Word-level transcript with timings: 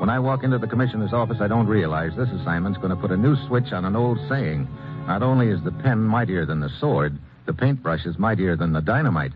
when 0.00 0.08
I 0.08 0.18
walk 0.18 0.44
into 0.44 0.56
the 0.56 0.66
commissioner's 0.66 1.12
office, 1.12 1.36
I 1.42 1.46
don't 1.46 1.66
realize 1.66 2.12
this 2.16 2.30
assignment's 2.30 2.78
going 2.78 2.88
to 2.88 2.96
put 2.96 3.10
a 3.10 3.16
new 3.18 3.36
switch 3.46 3.70
on 3.72 3.84
an 3.84 3.94
old 3.94 4.18
saying. 4.30 4.66
Not 5.06 5.22
only 5.22 5.48
is 5.48 5.62
the 5.62 5.72
pen 5.72 5.98
mightier 5.98 6.46
than 6.46 6.58
the 6.58 6.70
sword, 6.80 7.18
the 7.44 7.52
paintbrush 7.52 8.06
is 8.06 8.18
mightier 8.18 8.56
than 8.56 8.72
the 8.72 8.80
dynamite. 8.80 9.32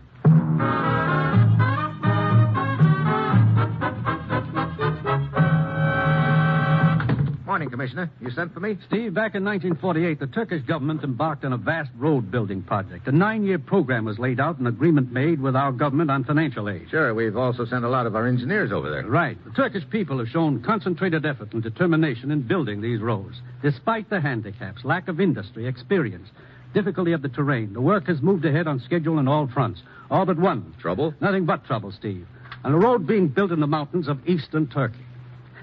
Commissioner. 7.95 8.11
You 8.21 8.31
sent 8.31 8.53
for 8.53 8.59
me? 8.59 8.77
Steve, 8.87 9.13
back 9.13 9.35
in 9.35 9.43
1948, 9.43 10.19
the 10.19 10.27
Turkish 10.27 10.61
government 10.63 11.03
embarked 11.03 11.45
on 11.45 11.53
a 11.53 11.57
vast 11.57 11.89
road 11.97 12.29
building 12.29 12.61
project. 12.61 13.07
A 13.07 13.11
nine 13.11 13.45
year 13.45 13.59
program 13.59 14.05
was 14.05 14.19
laid 14.19 14.39
out, 14.39 14.59
an 14.59 14.67
agreement 14.67 15.11
made 15.11 15.41
with 15.41 15.55
our 15.55 15.71
government 15.71 16.11
on 16.11 16.23
financial 16.23 16.69
aid. 16.69 16.87
Sure, 16.89 17.13
we've 17.13 17.37
also 17.37 17.65
sent 17.65 17.85
a 17.85 17.89
lot 17.89 18.05
of 18.05 18.15
our 18.15 18.27
engineers 18.27 18.71
over 18.71 18.89
there. 18.89 19.05
Right. 19.07 19.37
The 19.45 19.51
Turkish 19.51 19.89
people 19.89 20.19
have 20.19 20.27
shown 20.27 20.61
concentrated 20.61 21.25
effort 21.25 21.53
and 21.53 21.63
determination 21.63 22.31
in 22.31 22.41
building 22.41 22.81
these 22.81 22.99
roads. 22.99 23.41
Despite 23.61 24.09
the 24.09 24.19
handicaps, 24.19 24.83
lack 24.83 25.07
of 25.07 25.21
industry, 25.21 25.67
experience, 25.67 26.27
difficulty 26.73 27.13
of 27.13 27.21
the 27.21 27.29
terrain, 27.29 27.73
the 27.73 27.81
work 27.81 28.07
has 28.07 28.21
moved 28.21 28.45
ahead 28.45 28.67
on 28.67 28.81
schedule 28.81 29.17
on 29.19 29.27
all 29.27 29.47
fronts. 29.47 29.81
All 30.11 30.25
but 30.25 30.37
one. 30.37 30.73
Trouble? 30.79 31.13
Nothing 31.21 31.45
but 31.45 31.65
trouble, 31.65 31.91
Steve. 31.91 32.27
On 32.63 32.73
a 32.73 32.77
road 32.77 33.07
being 33.07 33.27
built 33.27 33.51
in 33.51 33.59
the 33.59 33.67
mountains 33.67 34.07
of 34.07 34.27
eastern 34.27 34.67
Turkey. 34.67 35.05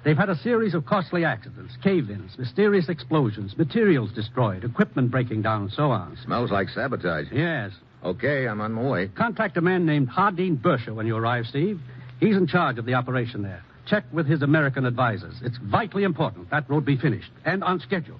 They've 0.04 0.16
had 0.16 0.30
a 0.30 0.38
series 0.38 0.74
of 0.74 0.84
costly 0.84 1.24
accidents, 1.24 1.74
cave 1.82 2.10
ins, 2.10 2.36
mysterious 2.36 2.88
explosions, 2.88 3.56
materials 3.56 4.10
destroyed, 4.12 4.64
equipment 4.64 5.12
breaking 5.12 5.42
down, 5.42 5.70
so 5.70 5.92
on. 5.92 6.18
Smells 6.24 6.50
like 6.50 6.68
sabotage. 6.70 7.26
Yes. 7.30 7.70
Okay, 8.04 8.48
I'm 8.48 8.60
on 8.60 8.72
my 8.72 8.82
way. 8.82 9.08
Contact 9.08 9.56
a 9.56 9.60
man 9.60 9.86
named 9.86 10.08
Hardeen 10.08 10.60
Bersher 10.60 10.92
when 10.92 11.06
you 11.06 11.16
arrive, 11.16 11.46
Steve. 11.46 11.80
He's 12.18 12.36
in 12.36 12.48
charge 12.48 12.78
of 12.78 12.84
the 12.84 12.94
operation 12.94 13.42
there. 13.42 13.62
Check 13.86 14.04
with 14.12 14.26
his 14.26 14.42
American 14.42 14.86
advisors. 14.86 15.36
It's 15.42 15.58
vitally 15.58 16.02
important 16.02 16.50
that 16.50 16.68
road 16.68 16.84
be 16.84 16.96
finished 16.96 17.30
and 17.44 17.62
on 17.62 17.78
schedule. 17.78 18.18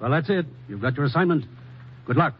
Well, 0.00 0.12
that's 0.12 0.30
it. 0.30 0.46
You've 0.68 0.80
got 0.80 0.96
your 0.96 1.06
assignment. 1.06 1.44
Good 2.06 2.16
luck. 2.16 2.34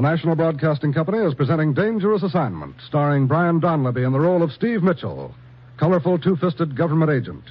The 0.00 0.08
National 0.08 0.34
Broadcasting 0.34 0.94
Company 0.94 1.18
is 1.18 1.34
presenting 1.34 1.74
Dangerous 1.74 2.22
Assignment, 2.22 2.74
starring 2.86 3.26
Brian 3.26 3.60
Donlevy 3.60 4.06
in 4.06 4.14
the 4.14 4.18
role 4.18 4.42
of 4.42 4.50
Steve 4.50 4.82
Mitchell, 4.82 5.34
colorful 5.76 6.18
two 6.18 6.36
fisted 6.36 6.74
government 6.74 7.10
agent. 7.10 7.44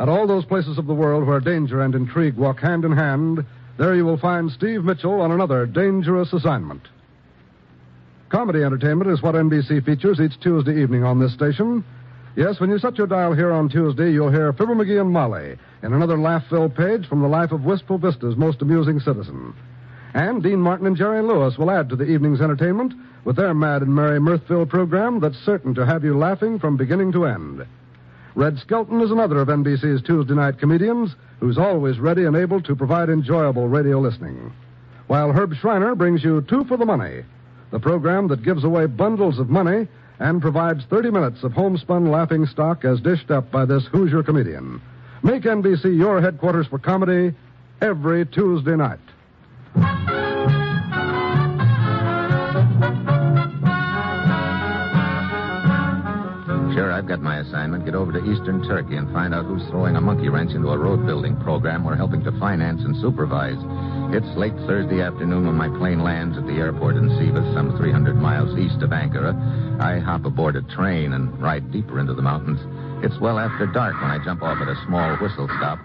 At 0.00 0.08
all 0.08 0.26
those 0.26 0.46
places 0.46 0.78
of 0.78 0.86
the 0.86 0.94
world 0.94 1.26
where 1.26 1.38
danger 1.38 1.82
and 1.82 1.94
intrigue 1.94 2.36
walk 2.36 2.60
hand 2.60 2.86
in 2.86 2.92
hand, 2.92 3.44
there 3.76 3.94
you 3.94 4.06
will 4.06 4.16
find 4.16 4.50
Steve 4.50 4.84
Mitchell 4.84 5.20
on 5.20 5.32
another 5.32 5.66
dangerous 5.66 6.32
assignment. 6.32 6.80
Comedy 8.30 8.62
entertainment 8.62 9.10
is 9.10 9.20
what 9.20 9.34
NBC 9.34 9.84
features 9.84 10.18
each 10.18 10.40
Tuesday 10.40 10.80
evening 10.80 11.04
on 11.04 11.20
this 11.20 11.34
station. 11.34 11.84
Yes, 12.36 12.58
when 12.58 12.70
you 12.70 12.78
set 12.78 12.96
your 12.96 13.06
dial 13.06 13.34
here 13.34 13.52
on 13.52 13.68
Tuesday, 13.68 14.10
you'll 14.10 14.32
hear 14.32 14.54
Fibber 14.54 14.74
McGee 14.74 14.98
and 14.98 15.10
Molly 15.10 15.58
in 15.82 15.92
another 15.92 16.16
laugh-filled 16.16 16.74
page 16.74 17.06
from 17.06 17.20
the 17.20 17.28
life 17.28 17.52
of 17.52 17.64
Wistful 17.64 17.98
Vista's 17.98 18.34
most 18.34 18.62
amusing 18.62 18.98
citizen. 18.98 19.54
And 20.16 20.42
Dean 20.42 20.62
Martin 20.62 20.86
and 20.86 20.96
Jerry 20.96 21.20
Lewis 21.20 21.58
will 21.58 21.70
add 21.70 21.90
to 21.90 21.96
the 21.96 22.06
evening's 22.06 22.40
entertainment 22.40 22.94
with 23.26 23.36
their 23.36 23.52
mad 23.52 23.82
and 23.82 23.94
merry 23.94 24.18
mirth-filled 24.18 24.70
program 24.70 25.20
that's 25.20 25.36
certain 25.44 25.74
to 25.74 25.84
have 25.84 26.04
you 26.04 26.16
laughing 26.16 26.58
from 26.58 26.78
beginning 26.78 27.12
to 27.12 27.26
end. 27.26 27.66
Red 28.34 28.58
Skelton 28.58 29.02
is 29.02 29.10
another 29.10 29.40
of 29.40 29.48
NBC's 29.48 30.00
Tuesday 30.00 30.32
night 30.32 30.58
comedians 30.58 31.14
who's 31.38 31.58
always 31.58 31.98
ready 31.98 32.24
and 32.24 32.34
able 32.34 32.62
to 32.62 32.74
provide 32.74 33.10
enjoyable 33.10 33.68
radio 33.68 34.00
listening. 34.00 34.54
While 35.06 35.32
Herb 35.32 35.52
Shriner 35.54 35.94
brings 35.94 36.24
you 36.24 36.40
Two 36.40 36.64
for 36.64 36.78
the 36.78 36.86
Money, 36.86 37.22
the 37.70 37.78
program 37.78 38.26
that 38.28 38.42
gives 38.42 38.64
away 38.64 38.86
bundles 38.86 39.38
of 39.38 39.50
money 39.50 39.86
and 40.18 40.40
provides 40.40 40.82
30 40.88 41.10
minutes 41.10 41.44
of 41.44 41.52
homespun 41.52 42.10
laughing 42.10 42.46
stock 42.46 42.86
as 42.86 43.02
dished 43.02 43.30
up 43.30 43.50
by 43.50 43.66
this 43.66 43.84
Hoosier 43.92 44.22
comedian. 44.22 44.80
Make 45.22 45.42
NBC 45.42 45.94
your 45.94 46.22
headquarters 46.22 46.68
for 46.68 46.78
comedy 46.78 47.36
every 47.82 48.24
Tuesday 48.24 48.76
night. 48.76 48.98
I've 56.96 57.06
got 57.06 57.20
my 57.20 57.40
assignment. 57.40 57.84
Get 57.84 57.94
over 57.94 58.10
to 58.10 58.24
eastern 58.24 58.66
Turkey 58.66 58.96
and 58.96 59.12
find 59.12 59.34
out 59.34 59.44
who's 59.44 59.62
throwing 59.68 59.96
a 59.96 60.00
monkey 60.00 60.30
wrench 60.30 60.52
into 60.52 60.70
a 60.70 60.78
road 60.78 61.04
building 61.04 61.36
program 61.36 61.84
we're 61.84 61.94
helping 61.94 62.24
to 62.24 62.32
finance 62.40 62.80
and 62.84 62.96
supervise. 62.96 63.60
It's 64.16 64.34
late 64.34 64.56
Thursday 64.64 65.02
afternoon 65.02 65.44
when 65.44 65.56
my 65.56 65.68
plane 65.68 66.02
lands 66.02 66.38
at 66.38 66.46
the 66.46 66.54
airport 66.54 66.96
in 66.96 67.10
Sivas, 67.10 67.52
some 67.52 67.76
300 67.76 68.16
miles 68.16 68.58
east 68.58 68.80
of 68.80 68.96
Ankara. 68.96 69.36
I 69.78 69.98
hop 69.98 70.24
aboard 70.24 70.56
a 70.56 70.62
train 70.62 71.12
and 71.12 71.38
ride 71.38 71.70
deeper 71.70 72.00
into 72.00 72.14
the 72.14 72.22
mountains. 72.22 72.60
It's 73.04 73.20
well 73.20 73.38
after 73.38 73.66
dark 73.66 74.00
when 74.00 74.10
I 74.10 74.24
jump 74.24 74.42
off 74.42 74.56
at 74.62 74.68
a 74.68 74.82
small 74.86 75.18
whistle 75.18 75.48
stop. 75.58 75.78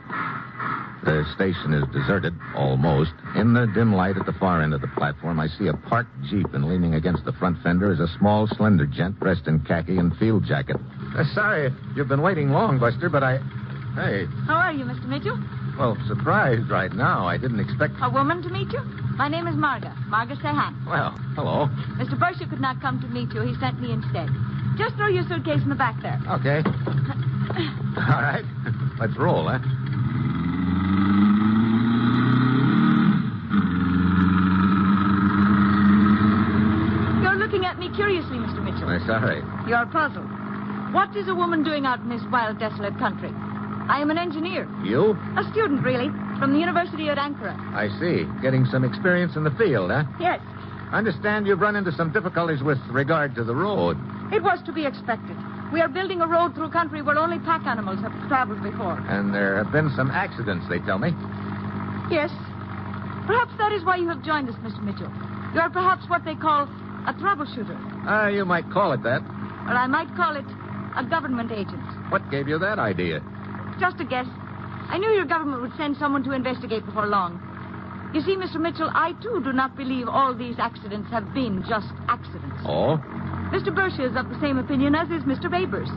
The 1.03 1.25
station 1.35 1.73
is 1.73 1.83
deserted, 1.91 2.35
almost. 2.55 3.11
In 3.35 3.53
the 3.53 3.65
dim 3.73 3.91
light 3.91 4.17
at 4.17 4.27
the 4.27 4.37
far 4.39 4.61
end 4.61 4.73
of 4.73 4.81
the 4.81 4.87
platform, 4.95 5.39
I 5.39 5.47
see 5.47 5.67
a 5.67 5.73
parked 5.73 6.11
Jeep, 6.29 6.53
and 6.53 6.69
leaning 6.69 6.93
against 6.93 7.25
the 7.25 7.33
front 7.33 7.57
fender 7.63 7.91
is 7.91 7.99
a 7.99 8.07
small, 8.19 8.47
slender 8.47 8.85
gent 8.85 9.19
dressed 9.19 9.47
in 9.47 9.59
khaki 9.61 9.97
and 9.97 10.15
field 10.17 10.45
jacket. 10.45 10.77
Uh, 11.17 11.23
sorry, 11.33 11.73
you've 11.95 12.07
been 12.07 12.21
waiting 12.21 12.49
long, 12.51 12.79
Buster, 12.79 13.09
but 13.09 13.23
I. 13.23 13.37
Hey, 13.95 14.25
How 14.47 14.55
are 14.55 14.71
you, 14.71 14.85
Mr. 14.85 15.05
Mitchell? 15.05 15.37
well, 15.77 15.97
surprised 16.07 16.69
right 16.69 16.93
now. 16.93 17.27
I 17.27 17.37
didn't 17.37 17.59
expect. 17.59 17.93
A 18.01 18.09
woman 18.09 18.41
to 18.43 18.49
meet 18.49 18.71
you? 18.71 18.79
My 19.17 19.27
name 19.27 19.47
is 19.47 19.55
Marga, 19.55 19.93
Marga 20.07 20.39
Sehan. 20.41 20.73
Well, 20.87 21.11
hello. 21.35 21.67
Mr. 21.99 22.17
Bursher 22.17 22.49
could 22.49 22.61
not 22.61 22.79
come 22.81 23.01
to 23.01 23.07
meet 23.07 23.33
you. 23.33 23.41
He 23.41 23.53
sent 23.59 23.81
me 23.81 23.91
instead. 23.91 24.29
Just 24.77 24.95
throw 24.95 25.07
your 25.07 25.23
suitcase 25.27 25.61
in 25.61 25.69
the 25.69 25.75
back 25.75 26.01
there. 26.01 26.19
Okay. 26.39 26.63
All 26.65 28.21
right. 28.21 28.45
Let's 28.99 29.17
roll, 29.17 29.47
huh? 29.49 29.59
You're 37.21 37.35
looking 37.37 37.65
at 37.65 37.77
me 37.77 37.89
curiously, 37.95 38.37
Mr. 38.37 38.63
Mitchell. 38.63 38.89
Uh, 38.89 39.05
sorry. 39.05 39.43
You're 39.67 39.85
puzzled. 39.87 40.30
What 40.91 41.15
is 41.15 41.27
a 41.27 41.35
woman 41.35 41.63
doing 41.63 41.85
out 41.85 41.99
in 41.99 42.09
this 42.09 42.21
wild, 42.31 42.59
desolate 42.59 42.97
country? 42.99 43.31
I 43.89 43.99
am 44.01 44.09
an 44.11 44.17
engineer. 44.17 44.67
You? 44.83 45.17
A 45.37 45.43
student, 45.51 45.83
really, 45.83 46.09
from 46.39 46.53
the 46.53 46.59
University 46.59 47.09
at 47.09 47.17
Ankara. 47.17 47.55
I 47.73 47.87
see. 47.99 48.25
Getting 48.41 48.65
some 48.65 48.83
experience 48.83 49.35
in 49.35 49.43
the 49.43 49.51
field, 49.51 49.91
huh? 49.91 50.03
Yes, 50.19 50.39
I 50.91 50.97
understand 50.97 51.47
you've 51.47 51.61
run 51.61 51.75
into 51.75 51.91
some 51.93 52.11
difficulties 52.11 52.61
with 52.61 52.77
regard 52.89 53.35
to 53.35 53.43
the 53.43 53.55
road. 53.55 53.97
it 54.33 54.43
was 54.43 54.59
to 54.65 54.73
be 54.73 54.85
expected. 54.85 55.37
We 55.71 55.79
are 55.79 55.87
building 55.87 56.19
a 56.19 56.27
road 56.27 56.53
through 56.53 56.71
country 56.71 57.01
where 57.01 57.17
only 57.17 57.39
pack 57.39 57.65
animals 57.65 57.99
have 58.01 58.11
traveled 58.27 58.61
before. 58.61 58.99
And 59.07 59.33
there 59.33 59.63
have 59.63 59.71
been 59.71 59.89
some 59.95 60.11
accidents, 60.11 60.67
they 60.67 60.79
tell 60.79 60.99
me. 60.99 61.11
Yes. 62.11 62.29
Perhaps 63.25 63.55
that 63.57 63.71
is 63.71 63.85
why 63.85 63.95
you 63.95 64.09
have 64.09 64.21
joined 64.23 64.49
us, 64.49 64.55
Mr. 64.55 64.83
Mitchell. 64.83 65.11
You 65.53 65.61
are 65.61 65.69
perhaps 65.69 66.03
what 66.09 66.25
they 66.25 66.35
call 66.35 66.63
a 67.07 67.13
troubleshooter. 67.15 67.79
Ah, 68.05 68.27
you 68.27 68.43
might 68.43 68.69
call 68.69 68.91
it 68.91 69.01
that. 69.03 69.21
Or 69.21 69.75
I 69.79 69.87
might 69.87 70.13
call 70.17 70.35
it 70.35 70.45
a 70.95 71.03
government 71.03 71.51
agent. 71.51 71.81
What 72.09 72.29
gave 72.31 72.47
you 72.47 72.59
that 72.59 72.79
idea? 72.79 73.21
Just 73.79 73.99
a 73.99 74.05
guess. 74.05 74.27
I 74.89 74.97
knew 74.97 75.09
your 75.09 75.25
government 75.25 75.61
would 75.61 75.75
send 75.77 75.97
someone 75.97 76.23
to 76.23 76.33
investigate 76.33 76.85
before 76.85 77.07
long. 77.07 77.39
You 78.13 78.21
see, 78.21 78.35
Mr. 78.35 78.59
Mitchell, 78.59 78.91
I 78.93 79.13
too 79.23 79.41
do 79.43 79.53
not 79.53 79.77
believe 79.77 80.07
all 80.09 80.35
these 80.35 80.55
accidents 80.59 81.09
have 81.11 81.33
been 81.33 81.63
just 81.67 81.87
accidents. 82.09 82.59
Oh? 82.65 82.99
Mr. 83.55 83.71
Bersher 83.71 84.09
is 84.09 84.15
of 84.17 84.27
the 84.27 84.39
same 84.41 84.57
opinion 84.57 84.95
as 84.95 85.07
is 85.09 85.23
Mr. 85.23 85.47
Babers. 85.47 85.87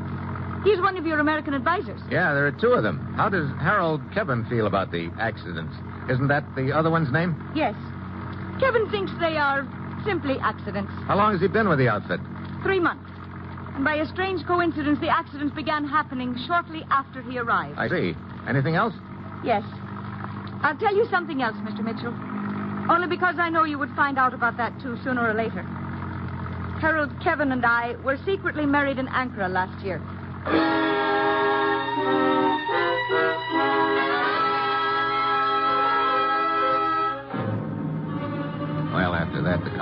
He's 0.64 0.80
one 0.80 0.96
of 0.96 1.06
your 1.06 1.18
American 1.20 1.54
advisors. 1.54 2.00
Yeah, 2.10 2.32
there 2.32 2.46
are 2.46 2.52
two 2.52 2.72
of 2.72 2.82
them. 2.82 3.14
How 3.16 3.28
does 3.28 3.50
Harold 3.60 4.00
Kevin 4.14 4.46
feel 4.46 4.66
about 4.66 4.90
the 4.92 5.10
accidents? 5.18 5.74
Isn't 6.08 6.28
that 6.28 6.44
the 6.56 6.72
other 6.72 6.90
one's 6.90 7.12
name? 7.12 7.36
Yes. 7.54 7.74
Kevin 8.60 8.88
thinks 8.90 9.12
they 9.20 9.36
are 9.36 9.66
simply 10.06 10.38
accidents. 10.40 10.92
How 11.06 11.16
long 11.16 11.32
has 11.32 11.40
he 11.40 11.48
been 11.48 11.68
with 11.68 11.78
the 11.78 11.88
outfit? 11.88 12.20
Three 12.62 12.80
months. 12.80 13.10
And 13.74 13.84
by 13.84 13.96
a 13.96 14.06
strange 14.06 14.46
coincidence, 14.46 15.00
the 15.00 15.08
accidents 15.08 15.54
began 15.54 15.84
happening 15.84 16.36
shortly 16.46 16.84
after 16.90 17.22
he 17.22 17.38
arrived. 17.38 17.78
I 17.78 17.88
see. 17.88 18.14
Anything 18.46 18.76
else? 18.76 18.94
Yes. 19.42 19.62
I'll 20.62 20.76
tell 20.76 20.94
you 20.94 21.06
something 21.10 21.42
else, 21.42 21.56
Mr. 21.56 21.82
Mitchell. 21.82 22.14
Only 22.88 23.08
because 23.08 23.36
I 23.38 23.48
know 23.48 23.64
you 23.64 23.78
would 23.78 23.90
find 23.96 24.18
out 24.18 24.32
about 24.32 24.56
that, 24.58 24.72
too, 24.80 24.96
sooner 25.02 25.28
or 25.28 25.34
later. 25.34 25.62
Harold, 26.80 27.10
Kevin, 27.22 27.50
and 27.52 27.64
I 27.64 27.96
were 28.04 28.18
secretly 28.24 28.66
married 28.66 28.98
in 28.98 29.08
Ankara 29.08 29.50
last 29.50 29.84
year. 29.84 30.00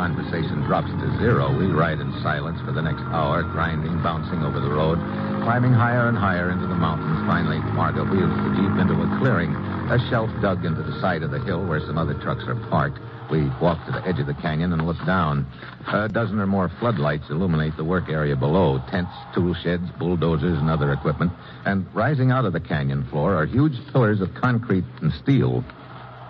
Conversation 0.02 0.66
drops 0.66 0.90
to 0.90 1.18
zero. 1.22 1.56
We 1.56 1.66
ride 1.66 2.00
in 2.00 2.10
silence 2.26 2.58
for 2.66 2.72
the 2.72 2.82
next 2.82 3.02
hour, 3.14 3.44
grinding, 3.44 4.02
bouncing 4.02 4.42
over 4.42 4.58
the 4.58 4.68
road, 4.68 4.98
climbing 5.46 5.72
higher 5.72 6.08
and 6.08 6.18
higher 6.18 6.50
into 6.50 6.66
the 6.66 6.74
mountains. 6.74 7.22
Finally, 7.30 7.58
Margot 7.78 8.02
wheels 8.10 8.34
the 8.34 8.50
Jeep 8.58 8.74
into 8.82 8.98
a 8.98 9.18
clearing, 9.22 9.54
a 9.54 10.02
shelf 10.10 10.28
dug 10.42 10.64
into 10.64 10.82
the 10.82 11.00
side 11.00 11.22
of 11.22 11.30
the 11.30 11.38
hill 11.38 11.64
where 11.64 11.78
some 11.86 11.98
other 11.98 12.14
trucks 12.14 12.42
are 12.48 12.58
parked. 12.68 12.98
We 13.30 13.46
walk 13.62 13.78
to 13.86 13.92
the 13.92 14.04
edge 14.04 14.18
of 14.18 14.26
the 14.26 14.34
canyon 14.34 14.72
and 14.72 14.84
look 14.84 14.98
down. 15.06 15.46
A 15.86 16.08
dozen 16.08 16.40
or 16.40 16.48
more 16.48 16.68
floodlights 16.80 17.30
illuminate 17.30 17.76
the 17.76 17.84
work 17.84 18.08
area 18.08 18.34
below 18.34 18.82
tents, 18.90 19.14
tool 19.36 19.54
sheds, 19.54 19.88
bulldozers, 20.00 20.58
and 20.58 20.68
other 20.68 20.92
equipment. 20.92 21.30
And 21.64 21.86
rising 21.94 22.32
out 22.32 22.44
of 22.44 22.52
the 22.52 22.60
canyon 22.60 23.04
floor 23.04 23.36
are 23.36 23.46
huge 23.46 23.78
pillars 23.92 24.20
of 24.20 24.34
concrete 24.34 24.84
and 25.00 25.12
steel. 25.22 25.62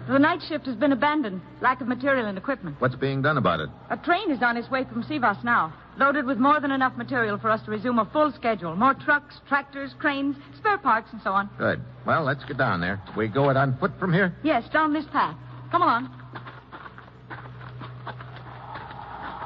The 0.08 0.18
night 0.18 0.40
shift 0.48 0.66
has 0.66 0.74
been 0.76 0.92
abandoned. 0.92 1.40
Lack 1.60 1.80
of 1.80 1.86
material 1.88 2.26
and 2.26 2.36
equipment. 2.36 2.76
What's 2.80 2.96
being 2.96 3.22
done 3.22 3.38
about 3.38 3.60
it? 3.60 3.68
A 3.90 3.96
train 3.96 4.30
is 4.30 4.42
on 4.42 4.56
its 4.56 4.68
way 4.70 4.84
from 4.84 5.04
Sivas 5.04 5.42
now, 5.44 5.72
loaded 5.96 6.26
with 6.26 6.38
more 6.38 6.60
than 6.60 6.72
enough 6.72 6.96
material 6.96 7.38
for 7.38 7.50
us 7.50 7.62
to 7.64 7.70
resume 7.70 7.98
a 7.98 8.04
full 8.12 8.32
schedule. 8.32 8.74
More 8.74 8.94
trucks, 8.94 9.36
tractors, 9.48 9.94
cranes, 9.98 10.36
spare 10.58 10.78
parts, 10.78 11.08
and 11.12 11.22
so 11.22 11.30
on. 11.30 11.48
Good. 11.56 11.80
Well, 12.04 12.24
let's 12.24 12.44
get 12.44 12.58
down 12.58 12.80
there. 12.80 13.00
We 13.16 13.28
go 13.28 13.48
it 13.50 13.56
on 13.56 13.78
foot 13.78 13.92
from 14.00 14.12
here? 14.12 14.34
Yes, 14.42 14.64
down 14.72 14.92
this 14.92 15.06
path. 15.12 15.36
Come 15.70 15.82
along. 15.82 16.10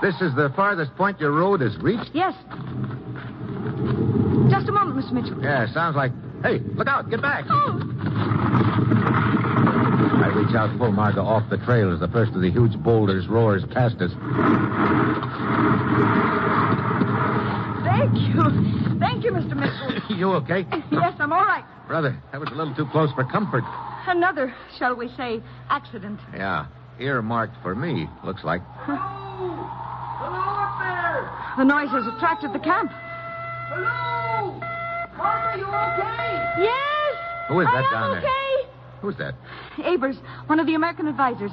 This 0.03 0.15
is 0.21 0.35
the 0.35 0.53
farthest 0.57 0.95
point 0.97 1.21
your 1.21 1.33
road 1.33 1.61
has 1.61 1.77
reached? 1.79 2.11
Yes. 2.13 2.35
Just 4.51 4.69
a 4.69 4.73
moment, 4.73 4.97
Mr. 4.97 5.13
Mitchell. 5.13 5.43
Yeah, 5.43 5.67
sounds 5.73 5.97
like. 5.97 6.13
Hey, 6.43 6.61
look 6.75 6.87
out, 6.87 7.11
get 7.11 7.23
back. 7.23 7.45
Oh, 7.49 7.81
I 9.97 10.29
reach 10.35 10.55
out 10.55 10.71
and 10.71 10.79
pull 10.79 10.93
Margot 10.93 11.23
off 11.23 11.49
the 11.49 11.57
trail 11.59 11.93
as 11.93 12.01
the 12.01 12.09
first 12.09 12.33
of 12.33 12.43
the 12.43 12.51
huge 12.51 12.77
boulders 12.83 13.27
roars 13.29 13.65
past 13.73 13.97
us. 13.97 14.11
thank 17.85 18.13
you. 18.21 18.99
Thank 19.01 19.25
you, 19.25 19.33
Mr. 19.33 19.57
Mitchell. 19.57 20.17
you 20.17 20.33
okay? 20.35 20.67
yes, 20.91 21.15
I'm 21.19 21.33
all 21.33 21.45
right. 21.45 21.65
Brother, 21.89 22.21
that 22.33 22.41
was 22.41 22.51
a 22.51 22.55
little 22.55 22.75
too 22.75 22.87
close 22.87 23.11
for 23.13 23.25
comfort. 23.25 23.65
Another, 24.07 24.55
shall 24.79 24.95
we 24.95 25.09
say, 25.17 25.41
accident. 25.71 26.21
Yeah, 26.35 26.67
earmarked 27.01 27.57
for 27.63 27.75
me, 27.75 28.09
looks 28.25 28.45
like. 28.45 28.61
Hello 28.85 29.03
up 30.27 30.79
there! 30.79 31.31
The 31.59 31.65
noise 31.65 31.91
has 31.91 32.07
attracted 32.15 32.53
the 32.53 32.59
camp. 32.59 32.91
Hello! 33.69 34.61
Martha, 35.17 35.59
you 35.59 35.65
okay? 35.65 36.65
Yes. 36.65 37.17
Who 37.49 37.61
is 37.61 37.67
that 37.67 37.75
I 37.75 37.87
am 37.87 37.93
down 37.93 38.23
there? 38.23 38.46
Okay. 39.09 39.17
Who's 39.17 39.77
that? 39.79 39.87
Abers, 39.87 40.17
one 40.47 40.61
of 40.61 40.67
the 40.67 40.75
American 40.75 41.07
advisors. 41.09 41.51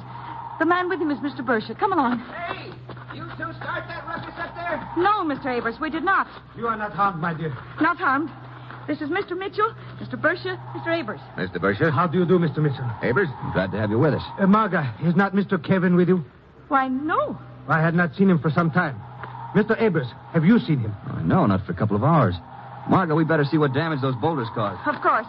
The 0.58 0.66
man 0.66 0.88
with 0.88 1.00
him 1.00 1.10
is 1.10 1.18
Mr. 1.18 1.40
Bersha. 1.40 1.78
Come 1.78 1.92
along. 1.92 2.18
Hey, 2.20 2.70
you 3.14 3.24
two 3.36 3.52
start 3.58 3.84
that 3.88 4.06
ruckus 4.06 4.34
up 4.38 4.54
there? 4.54 4.88
No, 4.96 5.24
Mr. 5.24 5.46
Abers, 5.46 5.76
we 5.80 5.90
did 5.90 6.04
not. 6.04 6.28
You 6.56 6.66
are 6.68 6.76
not 6.76 6.92
harmed, 6.92 7.20
my 7.20 7.34
dear. 7.34 7.52
Not 7.80 7.96
harmed. 7.96 8.30
This 8.86 9.00
is 9.00 9.08
Mr. 9.08 9.36
Mitchell, 9.36 9.74
Mr. 9.98 10.20
Bersha, 10.20 10.60
Mr. 10.74 10.94
Abers. 10.94 11.20
Mr. 11.38 11.56
Bersher? 11.56 11.90
How 11.90 12.06
do 12.06 12.18
you 12.18 12.26
do, 12.26 12.38
Mr. 12.38 12.58
Mitchell? 12.58 12.88
Abers? 13.02 13.28
Glad 13.54 13.72
to 13.72 13.78
have 13.78 13.90
you 13.90 13.98
with 13.98 14.12
us. 14.14 14.22
Uh, 14.38 14.44
Marga, 14.44 14.92
is 15.08 15.16
not 15.16 15.32
Mr. 15.32 15.62
Kevin 15.62 15.96
with 15.96 16.06
you? 16.08 16.22
Why, 16.68 16.88
no. 16.88 17.38
I 17.66 17.80
had 17.80 17.94
not 17.94 18.14
seen 18.14 18.28
him 18.28 18.38
for 18.38 18.50
some 18.50 18.70
time. 18.70 19.00
Mr. 19.54 19.80
Abers, 19.80 20.06
have 20.34 20.44
you 20.44 20.58
seen 20.58 20.80
him? 20.80 20.94
Uh, 21.08 21.22
no, 21.22 21.46
not 21.46 21.64
for 21.64 21.72
a 21.72 21.74
couple 21.74 21.96
of 21.96 22.04
hours. 22.04 22.34
Margot, 22.90 23.14
we 23.14 23.24
better 23.24 23.44
see 23.44 23.56
what 23.56 23.72
damage 23.72 24.02
those 24.02 24.14
boulders 24.16 24.48
caused. 24.54 24.86
Of 24.86 25.00
course. 25.00 25.26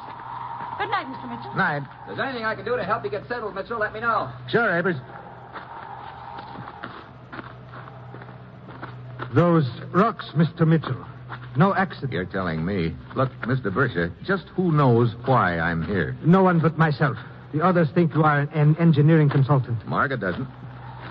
Good 0.86 0.92
night, 0.92 1.08
Mr. 1.08 1.30
Mitchell. 1.30 1.50
Good 1.50 1.58
night. 1.58 1.82
If 2.02 2.16
there's 2.16 2.20
anything 2.20 2.46
I 2.46 2.54
can 2.54 2.64
do 2.64 2.78
to 2.78 2.84
help 2.84 3.04
you 3.04 3.10
get 3.10 3.28
settled, 3.28 3.56
Mitchell, 3.56 3.80
let 3.80 3.92
me 3.92 4.02
know. 4.02 4.32
Sure, 4.52 4.78
Abers. 4.78 4.96
Those 9.34 9.68
rocks, 9.92 10.26
Mr. 10.36 10.68
Mitchell. 10.68 11.04
No 11.58 11.74
accident. 11.74 12.14
You're 12.14 12.26
telling 12.26 12.64
me. 12.64 12.96
Look, 13.16 13.32
Mr. 13.42 13.74
Bersher, 13.74 14.14
just 14.28 14.44
who 14.56 14.72
knows 14.72 15.16
why 15.26 15.58
I'm 15.58 15.84
here? 15.84 16.16
No 16.24 16.44
one 16.44 16.60
but 16.60 16.78
myself. 16.78 17.18
The 17.52 17.66
others 17.66 17.88
think 17.96 18.14
you 18.14 18.22
are 18.22 18.42
an 18.42 18.76
engineering 18.80 19.30
consultant. 19.30 19.80
Marga 19.88 20.20
doesn't. 20.20 20.48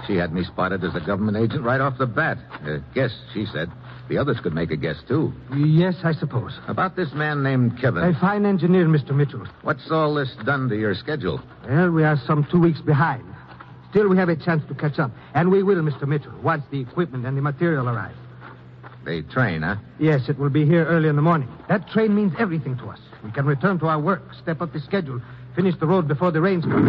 She 0.07 0.15
had 0.15 0.33
me 0.33 0.45
spotted 0.45 0.85
as 0.85 0.95
a 0.95 1.05
government 1.05 1.37
agent 1.37 1.65
right 1.65 1.81
off 1.81 1.99
the 1.99 2.07
bat. 2.07 2.39
Uh, 2.65 2.77
guess, 2.95 3.11
she 3.33 3.45
said. 3.53 3.73
The 4.09 4.19
others 4.19 4.39
could 4.41 4.55
make 4.55 4.71
a 4.71 4.77
guess, 4.77 4.97
too. 5.09 5.33
Yes, 5.57 5.95
I 6.05 6.13
suppose. 6.13 6.59
About 6.69 6.95
this 6.95 7.13
man 7.15 7.43
named 7.43 7.81
Kevin. 7.81 8.05
A 8.05 8.13
fine 8.21 8.45
engineer, 8.45 8.87
Mr. 8.87 9.15
Mitchell. 9.15 9.47
What's 9.63 9.91
all 9.91 10.15
this 10.15 10.31
done 10.45 10.69
to 10.69 10.77
your 10.77 10.95
schedule? 10.95 11.41
Well, 11.67 11.91
we 11.91 12.05
are 12.05 12.19
some 12.27 12.47
two 12.51 12.61
weeks 12.61 12.81
behind. 12.81 13.25
Still, 13.91 14.09
we 14.09 14.17
have 14.17 14.29
a 14.29 14.37
chance 14.37 14.63
to 14.69 14.75
catch 14.75 14.99
up. 14.99 15.11
And 15.35 15.51
we 15.51 15.63
will, 15.63 15.77
Mr. 15.77 16.07
Mitchell, 16.07 16.35
once 16.43 16.65
the 16.71 16.81
equipment 16.81 17.25
and 17.25 17.37
the 17.37 17.43
material 17.43 17.89
arrive. 17.89 18.17
The 19.05 19.23
train, 19.23 19.63
huh? 19.63 19.77
Yes, 19.99 20.29
it 20.29 20.39
will 20.39 20.51
be 20.51 20.67
here 20.67 20.85
early 20.85 21.09
in 21.09 21.17
the 21.17 21.23
morning. 21.23 21.49
That 21.69 21.89
train 21.89 22.15
means 22.15 22.33
everything 22.39 22.77
to 22.79 22.87
us. 22.89 22.99
We 23.23 23.31
can 23.31 23.47
return 23.47 23.79
to 23.81 23.87
our 23.87 24.01
work, 24.01 24.23
step 24.43 24.61
up 24.61 24.73
the 24.73 24.81
schedule, 24.81 25.21
finish 25.55 25.75
the 25.79 25.87
road 25.87 26.09
before 26.09 26.31
the 26.31 26.41
rains 26.41 26.65
come. 26.65 26.85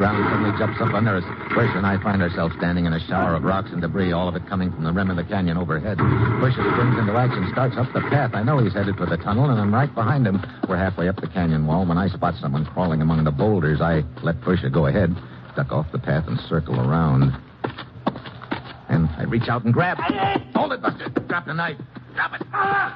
Ground 0.00 0.24
suddenly 0.32 0.56
jumps 0.56 0.80
up 0.80 0.94
under 0.94 1.16
us. 1.16 1.24
Bush 1.52 1.68
and 1.76 1.84
I 1.84 2.02
find 2.02 2.22
ourselves 2.22 2.54
standing 2.56 2.86
in 2.86 2.94
a 2.94 3.00
shower 3.00 3.34
of 3.34 3.44
rocks 3.44 3.68
and 3.70 3.82
debris, 3.82 4.12
all 4.12 4.28
of 4.28 4.34
it 4.34 4.48
coming 4.48 4.72
from 4.72 4.82
the 4.82 4.92
rim 4.94 5.10
of 5.10 5.16
the 5.16 5.24
canyon 5.24 5.58
overhead. 5.58 5.98
Bush 6.40 6.54
springs 6.54 6.96
into 6.96 7.12
action, 7.12 7.46
starts 7.52 7.76
up 7.76 7.92
the 7.92 8.00
path. 8.08 8.30
I 8.32 8.42
know 8.42 8.56
he's 8.64 8.72
headed 8.72 8.96
for 8.96 9.04
the 9.04 9.18
tunnel, 9.18 9.50
and 9.50 9.60
I'm 9.60 9.74
right 9.74 9.94
behind 9.94 10.26
him. 10.26 10.40
We're 10.66 10.78
halfway 10.78 11.06
up 11.08 11.20
the 11.20 11.28
canyon 11.28 11.66
wall 11.66 11.84
when 11.84 11.98
I 11.98 12.08
spot 12.08 12.32
someone 12.40 12.64
crawling 12.64 13.02
among 13.02 13.24
the 13.24 13.30
boulders. 13.30 13.82
I 13.82 14.02
let 14.22 14.40
Bush 14.40 14.60
go 14.72 14.86
ahead, 14.86 15.14
duck 15.54 15.70
off 15.70 15.92
the 15.92 15.98
path, 15.98 16.26
and 16.28 16.40
circle 16.48 16.80
around. 16.80 17.36
And 18.88 19.06
I 19.18 19.24
reach 19.24 19.50
out 19.50 19.66
and 19.66 19.74
grab. 19.74 19.98
Hold 20.56 20.72
it, 20.72 20.80
Buster. 20.80 21.10
Drop 21.28 21.44
the 21.44 21.52
knife. 21.52 21.76
Drop 22.14 22.40
it. 22.40 22.46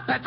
That's. 0.07 0.26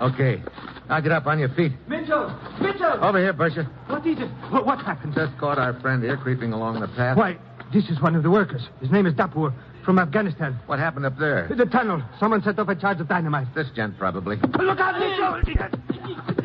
Okay. 0.00 0.42
Now 0.88 1.00
get 1.00 1.12
up 1.12 1.26
on 1.26 1.38
your 1.38 1.48
feet. 1.50 1.72
Mitchell! 1.88 2.32
Mitchell! 2.60 3.04
Over 3.04 3.18
here, 3.18 3.32
Buster. 3.32 3.64
What 3.88 4.06
is 4.06 4.18
it? 4.18 4.28
What, 4.50 4.66
what 4.66 4.78
happened? 4.78 5.14
Just 5.14 5.36
caught 5.38 5.58
our 5.58 5.78
friend 5.80 6.02
here 6.02 6.16
creeping 6.16 6.52
along 6.52 6.80
the 6.80 6.88
path. 6.88 7.16
Why, 7.16 7.36
this 7.72 7.88
is 7.88 8.00
one 8.00 8.14
of 8.14 8.22
the 8.22 8.30
workers. 8.30 8.62
His 8.80 8.90
name 8.90 9.06
is 9.06 9.14
Dapur 9.14 9.52
from 9.84 9.98
Afghanistan. 9.98 10.58
What 10.66 10.78
happened 10.78 11.06
up 11.06 11.18
there? 11.18 11.48
The 11.48 11.66
tunnel. 11.66 12.02
Someone 12.20 12.42
set 12.42 12.58
off 12.58 12.68
a 12.68 12.76
charge 12.76 13.00
of 13.00 13.08
dynamite. 13.08 13.52
This 13.54 13.66
gent, 13.74 13.98
probably. 13.98 14.36
Look 14.36 14.78
out, 14.78 14.98
Mitchell! 15.00 15.42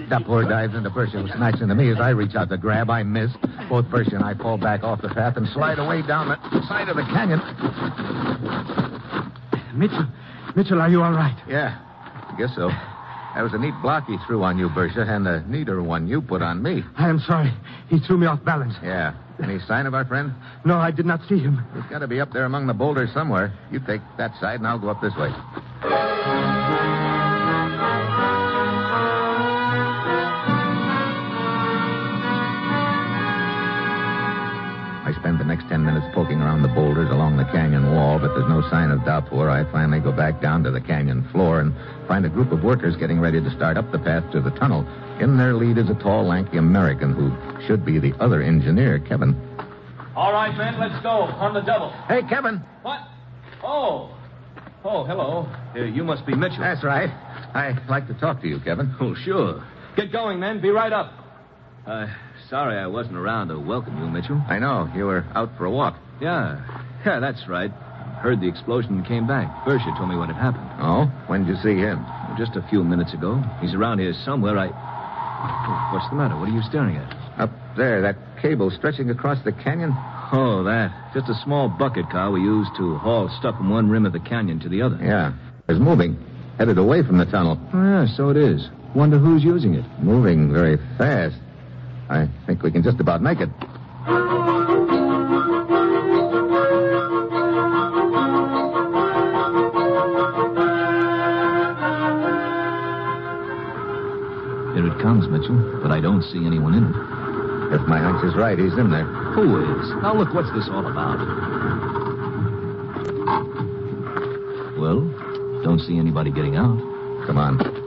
Dapur 0.10 0.50
dives 0.50 0.76
into 0.76 0.90
Persia 0.90 1.20
and 1.20 1.30
snatches 1.38 1.62
into 1.62 1.76
me 1.76 1.92
as 1.92 2.00
I 2.00 2.10
reach 2.10 2.36
out 2.36 2.50
to 2.50 2.58
grab. 2.58 2.90
I 2.90 3.04
miss. 3.04 3.32
Both 3.70 3.90
Persia 3.90 4.16
and 4.16 4.24
I 4.24 4.34
fall 4.34 4.58
back 4.58 4.84
off 4.84 5.02
the 5.02 5.10
path 5.10 5.38
and 5.38 5.48
slide 5.50 5.80
away 5.80 6.02
down 6.02 6.28
the 6.28 6.68
side 6.68 6.90
of 6.90 6.98
the 6.98 7.04
canyon. 7.04 7.40
Mitchell, 9.74 10.08
Mitchell, 10.56 10.82
are 10.82 10.90
you 10.90 11.02
all 11.02 11.14
right? 11.14 11.38
Yeah, 11.48 11.80
I 12.30 12.36
guess 12.38 12.54
so. 12.56 12.70
That 13.36 13.44
was 13.44 13.54
a 13.54 13.58
neat 13.58 13.74
block 13.82 14.08
he 14.08 14.18
threw 14.28 14.44
on 14.44 14.58
you, 14.58 14.68
Bercia, 14.70 15.08
and 15.08 15.26
a 15.26 15.42
neater 15.48 15.82
one 15.82 16.08
you 16.08 16.22
put 16.22 16.42
on 16.42 16.62
me. 16.62 16.84
I 16.98 17.08
am 17.08 17.20
sorry. 17.20 17.54
He 17.90 18.00
threw 18.00 18.18
me 18.18 18.28
off 18.28 18.44
balance. 18.44 18.76
Yeah. 18.84 19.14
Any 19.42 19.60
sign 19.60 19.86
of 19.86 19.94
our 19.94 20.04
friend? 20.06 20.34
No, 20.66 20.78
I 20.78 20.92
did 20.92 21.06
not 21.06 21.22
see 21.30 21.40
him. 21.40 21.66
He's 21.74 21.86
got 21.90 22.00
to 22.00 22.08
be 22.08 22.20
up 22.20 22.34
there 22.34 22.44
among 22.44 22.68
the 22.68 22.74
boulders 22.74 23.10
somewhere. 23.14 23.54
You 23.72 23.80
take 23.80 24.02
that 24.18 24.36
side, 24.40 24.60
and 24.60 24.68
I'll 24.68 24.80
go 24.80 24.90
up 24.90 25.02
this 25.02 25.16
way. 25.16 25.34
Ten 35.82 35.94
minutes 35.96 36.14
poking 36.14 36.40
around 36.42 36.62
the 36.62 36.68
boulders 36.70 37.10
along 37.10 37.38
the 37.38 37.46
canyon 37.46 37.96
wall, 37.96 38.20
but 38.20 38.28
there's 38.36 38.48
no 38.48 38.62
sign 38.70 38.92
of 38.92 39.00
Dapur. 39.00 39.50
I 39.50 39.70
finally 39.72 40.00
go 40.00 40.12
back 40.12 40.40
down 40.40 40.64
to 40.64 40.70
the 40.70 40.80
canyon 40.80 41.28
floor 41.32 41.60
and 41.60 41.74
find 42.08 42.24
a 42.24 42.30
group 42.30 42.52
of 42.52 42.64
workers 42.64 42.96
getting 42.96 43.20
ready 43.20 43.42
to 43.42 43.50
start 43.56 43.78
up 43.78 43.92
the 43.92 43.98
path 43.98 44.32
to 44.32 44.42
the 44.42 44.52
tunnel. 44.52 44.86
In 45.20 45.38
their 45.38 45.56
lead 45.56 45.80
is 45.80 45.90
a 45.90 45.96
tall, 45.96 46.28
lanky 46.28 46.58
American 46.58 47.14
who 47.14 47.34
should 47.66 47.84
be 47.84 47.98
the 47.98 48.14
other 48.20 48.44
engineer, 48.44 49.00
Kevin. 49.00 49.34
All 50.16 50.32
right, 50.32 50.56
men, 50.56 50.80
let's 50.80 51.02
go. 51.02 51.10
On 51.10 51.54
the 51.54 51.62
double. 51.62 51.90
Hey, 52.08 52.22
Kevin. 52.30 52.62
What? 52.84 53.00
Oh. 53.64 54.16
Oh, 54.84 55.04
hello. 55.04 55.50
Uh, 55.76 55.86
you 55.86 56.04
must 56.04 56.28
be 56.28 56.36
Mitchell. 56.36 56.60
That's 56.60 56.84
right. 56.84 57.10
I'd 57.56 57.82
like 57.90 58.08
to 58.08 58.14
talk 58.14 58.42
to 58.42 58.48
you, 58.48 58.60
Kevin. 58.60 58.94
Oh, 59.00 59.16
sure. 59.16 59.66
Get 59.96 60.12
going, 60.12 60.40
men. 60.40 60.62
Be 60.62 60.70
right 60.70 60.94
up. 60.94 61.12
Uh, 61.86 62.08
sorry 62.50 62.78
I 62.78 62.88
wasn't 62.88 63.18
around 63.18 63.48
to 63.50 63.60
welcome 63.60 63.98
you, 63.98 64.06
Mitchell. 64.10 64.42
I 64.48 64.60
know. 64.60 64.90
You 64.96 65.06
were 65.06 65.26
out 65.34 65.50
for 65.58 65.66
a 65.66 65.72
walk. 65.72 65.98
Yeah. 66.20 66.62
Yeah, 67.06 67.20
that's 67.20 67.48
right. 67.48 67.72
Heard 68.22 68.40
the 68.40 68.48
explosion 68.48 68.94
and 68.98 69.06
came 69.06 69.26
back. 69.26 69.66
Bersha 69.66 69.96
told 69.98 70.10
me 70.10 70.16
what 70.16 70.28
had 70.30 70.36
happened. 70.36 70.70
Oh? 70.80 71.06
When 71.26 71.46
did 71.46 71.56
you 71.56 71.62
see 71.64 71.76
him? 71.76 72.06
Just 72.38 72.56
a 72.56 72.62
few 72.70 72.84
minutes 72.84 73.14
ago. 73.14 73.42
He's 73.60 73.74
around 73.74 74.00
here 74.00 74.14
somewhere. 74.24 74.58
I. 74.58 74.68
What's 75.92 76.08
the 76.10 76.16
matter? 76.16 76.38
What 76.38 76.50
are 76.50 76.54
you 76.54 76.62
staring 76.62 76.98
at? 76.98 77.18
Up 77.40 77.50
there, 77.76 78.02
that 78.04 78.16
cable 78.42 78.70
stretching 78.70 79.10
across 79.10 79.44
the 79.44 79.52
canyon. 79.52 79.92
Oh, 80.32 80.64
that. 80.64 80.94
Just 81.16 81.30
a 81.30 81.44
small 81.44 81.68
bucket 81.68 82.10
car 82.12 82.30
we 82.30 82.42
use 82.42 82.68
to 82.78 82.98
haul 83.00 83.28
stuff 83.40 83.58
from 83.58 83.72
one 83.72 83.90
rim 83.90 84.06
of 84.06 84.14
the 84.14 84.20
canyon 84.20 84.60
to 84.60 84.70
the 84.70 84.84
other. 84.84 85.00
Yeah. 85.02 85.34
It's 85.68 85.80
moving. 85.80 86.16
Headed 86.60 86.78
away 86.78 87.02
from 87.02 87.18
the 87.18 87.26
tunnel. 87.26 87.60
Oh, 87.74 87.84
yeah, 87.84 88.06
so 88.16 88.30
it 88.30 88.38
is. 88.38 88.70
Wonder 88.94 89.18
who's 89.18 89.44
using 89.44 89.74
it. 89.74 89.86
Moving 90.00 90.54
very 90.54 90.78
fast. 90.98 91.36
I 92.12 92.28
think 92.46 92.62
we 92.62 92.72
can 92.72 92.84
just 92.84 93.00
about 93.00 93.22
make 93.22 93.40
it. 93.40 93.48
Here 104.76 104.88
it 104.88 105.00
comes, 105.02 105.30
Mitchell. 105.30 105.56
But 105.82 105.92
I 105.92 106.02
don't 106.02 106.22
see 106.24 106.46
anyone 106.46 106.74
in 106.74 106.84
it. 106.84 106.96
If 107.80 107.88
my 107.88 108.00
hunch 108.00 108.26
is 108.26 108.36
right, 108.36 108.60
he's 108.60 108.74
in 108.74 108.92
there. 108.92 109.06
Who 109.06 109.80
is? 109.80 109.90
Now, 110.02 110.14
look, 110.14 110.34
what's 110.34 110.52
this 110.52 110.68
all 110.68 110.86
about? 110.86 111.18
Well, 114.78 115.08
don't 115.64 115.80
see 115.80 115.98
anybody 115.98 116.30
getting 116.30 116.58
out. 116.58 116.78
Come 117.26 117.38
on. 117.38 117.81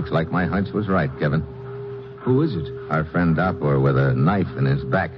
Looks 0.00 0.12
like 0.12 0.32
my 0.32 0.46
hunch 0.46 0.72
was 0.72 0.88
right, 0.88 1.10
Kevin. 1.18 1.42
Who 2.22 2.40
is 2.40 2.54
it? 2.54 2.72
Our 2.88 3.04
friend 3.04 3.36
Dopper 3.36 3.78
with 3.78 3.98
a 3.98 4.14
knife 4.14 4.46
in 4.56 4.64
his 4.64 4.82
back. 4.82 5.10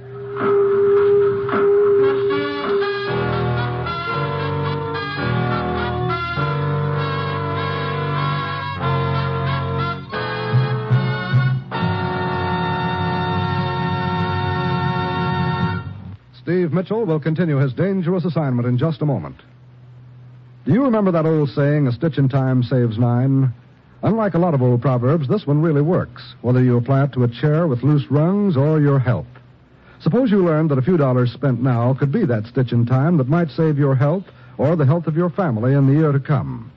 Steve 16.41 16.73
Mitchell 16.73 17.05
will 17.05 17.21
continue 17.21 17.55
his 17.55 17.71
dangerous 17.71 18.25
assignment 18.25 18.67
in 18.67 18.77
just 18.77 19.01
a 19.01 19.05
moment. 19.05 19.37
Do 20.65 20.73
you 20.73 20.83
remember 20.83 21.13
that 21.13 21.25
old 21.25 21.51
saying, 21.51 21.87
a 21.87 21.93
stitch 21.93 22.17
in 22.17 22.27
time 22.27 22.63
saves 22.63 22.97
nine? 22.97 23.53
Unlike 24.03 24.33
a 24.33 24.39
lot 24.39 24.53
of 24.53 24.61
old 24.61 24.81
proverbs, 24.81 25.29
this 25.29 25.47
one 25.47 25.61
really 25.61 25.81
works, 25.81 26.35
whether 26.41 26.61
you 26.61 26.75
apply 26.75 27.05
it 27.05 27.13
to 27.13 27.23
a 27.23 27.29
chair 27.29 27.67
with 27.67 27.83
loose 27.83 28.11
rungs 28.11 28.57
or 28.57 28.81
your 28.81 28.99
health. 28.99 29.25
Suppose 30.01 30.29
you 30.29 30.43
learned 30.43 30.71
that 30.71 30.77
a 30.77 30.81
few 30.81 30.97
dollars 30.97 31.31
spent 31.31 31.63
now 31.63 31.93
could 31.93 32.11
be 32.11 32.25
that 32.25 32.45
stitch 32.45 32.73
in 32.73 32.85
time 32.85 33.15
that 33.17 33.29
might 33.29 33.49
save 33.49 33.77
your 33.77 33.95
health 33.95 34.25
or 34.57 34.75
the 34.75 34.85
health 34.85 35.07
of 35.07 35.15
your 35.15 35.29
family 35.29 35.73
in 35.73 35.87
the 35.87 35.93
year 35.93 36.11
to 36.11 36.19
come. 36.19 36.69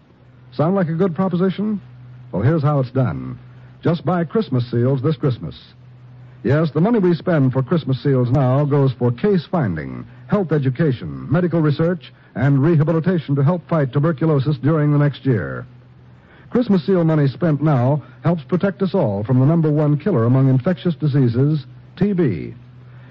Sound 0.53 0.77
like 0.77 0.89
a 0.89 0.95
good 0.95 1.17
proposition? 1.17 1.81
Well, 2.31 2.43
here's 2.43 2.63
how 2.63 2.79
it's 2.79 2.93
done. 2.93 3.41
Just 3.83 4.05
buy 4.05 4.23
Christmas 4.23 4.71
seals 4.71 5.03
this 5.03 5.17
Christmas. 5.17 5.61
Yes, 6.45 6.71
the 6.71 6.81
money 6.81 7.01
we 7.01 7.13
spend 7.15 7.53
for 7.53 7.63
Christmas 7.63 8.01
seals 8.01 8.31
now 8.31 8.65
goes 8.65 8.93
for 8.93 9.11
case 9.11 9.45
finding, 9.51 10.07
health 10.29 10.53
education, 10.53 11.31
medical 11.31 11.61
research, 11.61 12.13
and 12.37 12.63
rehabilitation 12.63 13.35
to 13.35 13.43
help 13.43 13.69
fight 13.69 13.93
tuberculosis 13.93 14.59
during 14.59 14.93
the 14.93 14.99
next 14.99 15.27
year. 15.27 15.67
Christmas 16.51 16.87
seal 16.87 17.05
money 17.05 17.27
spent 17.27 17.63
now 17.63 18.03
helps 18.23 18.45
protect 18.45 18.83
us 18.83 18.95
all 18.95 19.25
from 19.25 19.41
the 19.41 19.47
number 19.47 19.71
one 19.71 19.99
killer 19.99 20.25
among 20.25 20.49
infectious 20.49 20.95
diseases, 20.95 21.67
TB. 21.97 22.55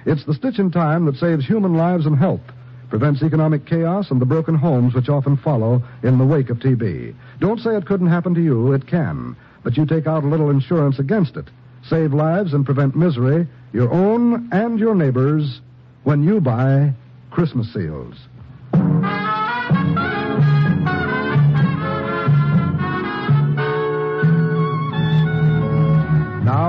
It's 0.06 0.26
the 0.26 0.34
stitch 0.34 0.60
in 0.60 0.72
time 0.72 1.06
that 1.06 1.18
saves 1.18 1.46
human 1.46 1.76
lives 1.76 2.06
and 2.06 2.18
health, 2.18 2.42
prevents 2.90 3.24
economic 3.24 3.66
chaos 3.66 4.12
and 4.12 4.22
the 4.22 4.26
broken 4.26 4.56
homes 4.56 4.94
which 4.94 5.10
often 5.10 5.36
follow 5.38 5.84
in 6.04 6.18
the 6.18 6.26
wake 6.26 6.50
of 6.50 6.60
TB. 6.60 7.16
Don't 7.40 7.60
say 7.60 7.76
it 7.76 7.86
couldn't 7.86 8.08
happen 8.08 8.34
to 8.36 8.42
you, 8.42 8.74
it 8.74 8.88
can, 8.88 9.36
but 9.64 9.76
you 9.76 9.86
take 9.86 10.08
out 10.08 10.24
a 10.24 10.28
little 10.28 10.50
insurance 10.50 11.00
against 11.00 11.36
it. 11.36 11.50
Save 11.90 12.14
lives 12.14 12.54
and 12.54 12.66
prevent 12.66 12.96
misery, 12.96 13.48
your 13.74 13.92
own 13.92 14.48
and 14.52 14.80
your 14.80 14.96
neighbors, 14.96 15.60
when 16.04 16.24
you 16.24 16.40
buy 16.40 16.94
Christmas 17.32 17.72
seals. 17.74 18.16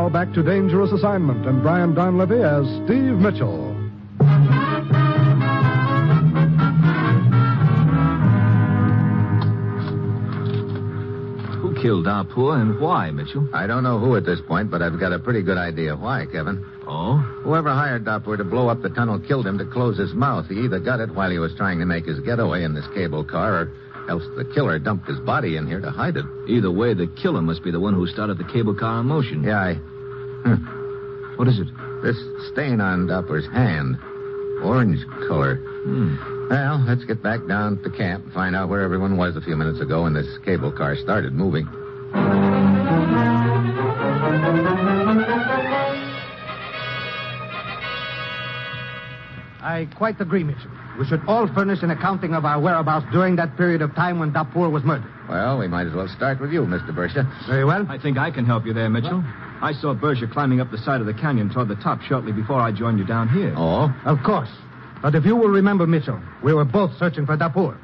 Now 0.06 0.12
back 0.12 0.32
to 0.34 0.42
Dangerous 0.44 0.92
Assignment 0.92 1.44
and 1.48 1.62
Brian 1.62 1.92
Donlevy 1.92 2.38
as 2.38 2.64
Steve 2.84 3.18
Mitchell. 3.18 3.74
Who 11.58 11.74
killed 11.82 12.06
Darpour 12.06 12.60
and 12.60 12.78
why, 12.78 13.10
Mitchell? 13.10 13.48
I 13.52 13.66
don't 13.66 13.82
know 13.82 13.98
who 13.98 14.14
at 14.14 14.24
this 14.24 14.38
point, 14.46 14.70
but 14.70 14.80
I've 14.80 15.00
got 15.00 15.12
a 15.12 15.18
pretty 15.18 15.42
good 15.42 15.58
idea 15.58 15.96
why, 15.96 16.26
Kevin. 16.30 16.64
Oh? 16.86 17.16
Whoever 17.42 17.70
hired 17.70 18.04
Doppler 18.04 18.36
to 18.36 18.44
blow 18.44 18.68
up 18.68 18.82
the 18.82 18.90
tunnel 18.90 19.18
killed 19.18 19.44
him 19.44 19.58
to 19.58 19.64
close 19.64 19.98
his 19.98 20.14
mouth. 20.14 20.46
He 20.46 20.60
either 20.60 20.78
got 20.78 21.00
it 21.00 21.12
while 21.12 21.32
he 21.32 21.40
was 21.40 21.52
trying 21.56 21.80
to 21.80 21.84
make 21.84 22.06
his 22.06 22.20
getaway 22.20 22.62
in 22.62 22.74
this 22.74 22.86
cable 22.94 23.24
car, 23.24 23.62
or 23.62 23.72
else 24.08 24.22
the 24.36 24.44
killer 24.54 24.78
dumped 24.78 25.08
his 25.08 25.18
body 25.18 25.56
in 25.56 25.66
here 25.66 25.80
to 25.80 25.90
hide 25.90 26.16
it. 26.16 26.26
Either 26.46 26.70
way, 26.70 26.94
the 26.94 27.08
killer 27.20 27.42
must 27.42 27.64
be 27.64 27.72
the 27.72 27.80
one 27.80 27.94
who 27.94 28.06
started 28.06 28.38
the 28.38 28.44
cable 28.44 28.72
car 28.72 29.00
in 29.00 29.06
motion. 29.06 29.42
Yeah, 29.42 29.58
I. 29.58 29.80
What 31.36 31.48
is 31.48 31.58
it? 31.58 31.68
This 32.02 32.16
stain 32.52 32.80
on 32.80 33.06
Doppler's 33.06 33.46
hand. 33.46 33.98
Orange 34.62 35.04
color. 35.28 35.56
Hmm. 35.56 36.16
Well, 36.48 36.84
let's 36.86 37.04
get 37.04 37.22
back 37.22 37.46
down 37.46 37.82
to 37.82 37.90
camp 37.90 38.24
and 38.24 38.32
find 38.32 38.54
out 38.56 38.68
where 38.68 38.82
everyone 38.82 39.16
was 39.16 39.36
a 39.36 39.40
few 39.40 39.56
minutes 39.56 39.80
ago 39.80 40.04
when 40.04 40.14
this 40.14 40.38
cable 40.44 40.72
car 40.72 40.96
started 40.96 41.32
moving. 41.34 41.66
I 49.60 49.88
quite 49.96 50.20
agree, 50.20 50.44
Mitchell. 50.44 50.70
We 50.98 51.06
should 51.06 51.20
all 51.26 51.48
furnish 51.52 51.82
an 51.82 51.90
accounting 51.90 52.34
of 52.34 52.44
our 52.44 52.60
whereabouts 52.60 53.06
during 53.12 53.36
that 53.36 53.56
period 53.56 53.82
of 53.82 53.94
time 53.94 54.18
when 54.18 54.32
Dapoor 54.32 54.70
was 54.70 54.84
murdered. 54.84 55.10
Well, 55.28 55.58
we 55.58 55.66
might 55.68 55.86
as 55.86 55.92
well 55.94 56.08
start 56.08 56.40
with 56.40 56.52
you, 56.52 56.62
Mr. 56.62 56.94
Bersha. 56.94 57.26
Very 57.46 57.64
well. 57.64 57.84
I 57.88 57.98
think 57.98 58.16
I 58.16 58.30
can 58.30 58.46
help 58.46 58.64
you 58.64 58.72
there, 58.72 58.88
Mitchell. 58.88 59.22
I 59.62 59.72
saw 59.72 59.94
Berger 59.94 60.26
climbing 60.26 60.60
up 60.60 60.70
the 60.70 60.78
side 60.78 61.00
of 61.00 61.06
the 61.06 61.14
canyon 61.14 61.50
toward 61.50 61.68
the 61.68 61.76
top 61.76 62.02
shortly 62.02 62.32
before 62.32 62.60
I 62.60 62.72
joined 62.72 62.98
you 62.98 63.04
down 63.06 63.28
here. 63.28 63.54
Oh? 63.56 63.94
Of 64.04 64.22
course. 64.22 64.50
But 65.02 65.14
if 65.14 65.24
you 65.24 65.36
will 65.36 65.48
remember, 65.48 65.86
Mitchell, 65.86 66.20
we 66.42 66.52
were 66.52 66.64
both 66.64 66.96
searching 66.98 67.26
for 67.26 67.36
Dapoor. 67.36 67.78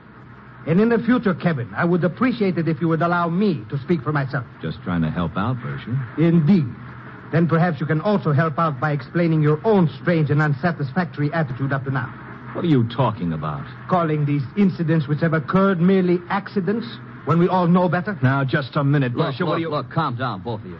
And 0.66 0.80
in 0.80 0.88
the 0.90 0.98
future, 0.98 1.34
Kevin, 1.34 1.72
I 1.74 1.84
would 1.84 2.04
appreciate 2.04 2.56
it 2.56 2.68
if 2.68 2.80
you 2.80 2.88
would 2.88 3.02
allow 3.02 3.28
me 3.28 3.64
to 3.70 3.78
speak 3.78 4.02
for 4.02 4.12
myself. 4.12 4.44
Just 4.60 4.82
trying 4.82 5.02
to 5.02 5.10
help 5.10 5.32
out, 5.36 5.56
Berger. 5.60 5.98
Indeed. 6.18 6.66
Then 7.32 7.48
perhaps 7.48 7.80
you 7.80 7.86
can 7.86 8.00
also 8.00 8.32
help 8.32 8.58
out 8.58 8.78
by 8.78 8.92
explaining 8.92 9.42
your 9.42 9.60
own 9.66 9.90
strange 10.00 10.30
and 10.30 10.40
unsatisfactory 10.42 11.32
attitude 11.32 11.72
up 11.72 11.84
to 11.84 11.90
now. 11.90 12.06
What 12.54 12.64
are 12.64 12.68
you 12.68 12.86
talking 12.88 13.32
about? 13.32 13.66
Calling 13.88 14.26
these 14.26 14.42
incidents 14.58 15.08
which 15.08 15.20
have 15.20 15.32
occurred 15.32 15.80
merely 15.80 16.18
accidents 16.28 16.86
when 17.24 17.38
we 17.38 17.48
all 17.48 17.66
know 17.66 17.88
better? 17.88 18.18
Now, 18.22 18.44
just 18.44 18.76
a 18.76 18.84
minute, 18.84 19.14
Look, 19.14 19.28
Berger. 19.32 19.44
look, 19.44 19.48
what 19.48 19.56
do 19.56 19.62
you... 19.62 19.70
look, 19.70 19.90
calm 19.90 20.16
down, 20.16 20.42
both 20.42 20.60
of 20.60 20.66
you. 20.66 20.78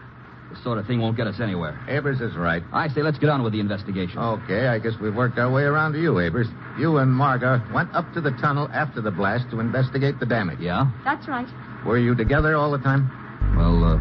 This 0.52 0.62
sort 0.62 0.76
of 0.76 0.86
thing 0.86 1.00
won't 1.00 1.16
get 1.16 1.26
us 1.26 1.40
anywhere. 1.40 1.80
Abers 1.88 2.20
is 2.20 2.36
right. 2.36 2.62
I 2.74 2.88
say 2.88 3.02
let's 3.02 3.18
get 3.18 3.30
on 3.30 3.42
with 3.42 3.54
the 3.54 3.60
investigation. 3.60 4.18
Okay, 4.18 4.66
I 4.66 4.78
guess 4.78 4.92
we've 5.00 5.14
worked 5.14 5.38
our 5.38 5.50
way 5.50 5.62
around 5.62 5.94
to 5.94 5.98
you, 5.98 6.20
Abers. 6.20 6.46
You 6.78 6.98
and 6.98 7.10
Marga 7.10 7.72
went 7.72 7.94
up 7.94 8.12
to 8.12 8.20
the 8.20 8.32
tunnel 8.32 8.68
after 8.70 9.00
the 9.00 9.10
blast 9.10 9.50
to 9.50 9.60
investigate 9.60 10.20
the 10.20 10.26
damage. 10.26 10.60
Yeah? 10.60 10.90
That's 11.04 11.26
right. 11.26 11.48
Were 11.86 11.96
you 11.96 12.14
together 12.14 12.54
all 12.54 12.70
the 12.70 12.78
time? 12.78 13.08
Well, 13.56 13.82
uh, 13.82 13.96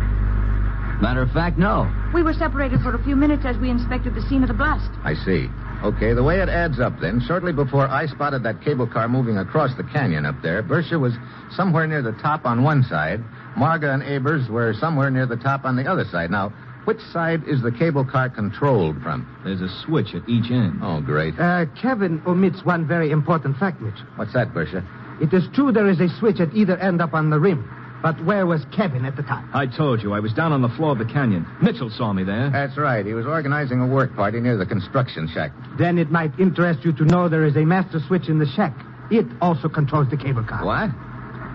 matter 1.01 1.21
of 1.21 1.31
fact, 1.31 1.57
no. 1.57 1.89
We 2.13 2.21
were 2.21 2.33
separated 2.33 2.81
for 2.81 2.95
a 2.95 3.03
few 3.03 3.15
minutes 3.15 3.43
as 3.45 3.57
we 3.57 3.69
inspected 3.69 4.13
the 4.13 4.21
scene 4.23 4.41
of 4.41 4.49
the 4.49 4.53
blast. 4.53 4.91
I 5.05 5.13
see. 5.13 5.47
Okay, 5.83 6.13
the 6.13 6.21
way 6.21 6.41
it 6.41 6.49
adds 6.49 6.79
up 6.81 6.99
then, 6.99 7.21
shortly 7.25 7.53
before 7.53 7.87
I 7.87 8.05
spotted 8.07 8.43
that 8.43 8.61
cable 8.61 8.85
car 8.85 9.07
moving 9.07 9.37
across 9.37 9.75
the 9.77 9.83
canyon 9.83 10.25
up 10.25 10.35
there, 10.43 10.61
Bersha 10.61 10.99
was 10.99 11.13
somewhere 11.55 11.87
near 11.87 12.01
the 12.03 12.11
top 12.11 12.45
on 12.45 12.61
one 12.61 12.83
side. 12.83 13.23
Marga 13.57 13.93
and 13.93 14.03
Abers 14.03 14.49
were 14.49 14.73
somewhere 14.73 15.09
near 15.09 15.25
the 15.25 15.37
top 15.37 15.65
on 15.65 15.75
the 15.75 15.85
other 15.85 16.05
side. 16.05 16.31
Now, 16.31 16.53
which 16.85 16.99
side 17.13 17.43
is 17.47 17.61
the 17.61 17.71
cable 17.71 18.05
car 18.05 18.29
controlled 18.29 19.01
from? 19.03 19.27
There's 19.43 19.61
a 19.61 19.69
switch 19.85 20.15
at 20.15 20.27
each 20.27 20.49
end. 20.49 20.79
Oh, 20.81 20.99
great. 21.01 21.37
Uh, 21.39 21.65
Kevin 21.79 22.21
omits 22.25 22.65
one 22.65 22.87
very 22.87 23.11
important 23.11 23.57
fact, 23.57 23.81
Mitchell. 23.81 24.05
What's 24.15 24.33
that, 24.33 24.53
Bersha? 24.53 24.83
It 25.21 25.31
is 25.33 25.43
true 25.53 25.71
there 25.71 25.87
is 25.87 25.99
a 25.99 26.09
switch 26.17 26.39
at 26.39 26.53
either 26.55 26.77
end 26.77 27.01
up 27.01 27.13
on 27.13 27.29
the 27.29 27.39
rim. 27.39 27.69
But 28.01 28.23
where 28.25 28.47
was 28.47 28.65
Kevin 28.75 29.05
at 29.05 29.15
the 29.15 29.21
time? 29.21 29.47
I 29.53 29.67
told 29.67 30.01
you, 30.01 30.13
I 30.13 30.19
was 30.19 30.33
down 30.33 30.51
on 30.53 30.63
the 30.63 30.69
floor 30.69 30.93
of 30.93 30.97
the 30.97 31.05
canyon. 31.05 31.45
Mitchell 31.61 31.91
saw 31.91 32.11
me 32.13 32.23
there. 32.23 32.49
That's 32.49 32.75
right. 32.75 33.05
He 33.05 33.13
was 33.13 33.27
organizing 33.27 33.79
a 33.79 33.85
work 33.85 34.15
party 34.15 34.39
near 34.39 34.57
the 34.57 34.65
construction 34.65 35.29
shack. 35.31 35.51
Then 35.77 35.99
it 35.99 36.09
might 36.09 36.31
interest 36.39 36.83
you 36.83 36.93
to 36.93 37.05
know 37.05 37.29
there 37.29 37.45
is 37.45 37.55
a 37.55 37.63
master 37.63 37.99
switch 38.07 38.27
in 38.27 38.39
the 38.39 38.47
shack. 38.47 38.73
It 39.11 39.27
also 39.39 39.69
controls 39.69 40.09
the 40.09 40.17
cable 40.17 40.43
car. 40.43 40.65
What? 40.65 40.89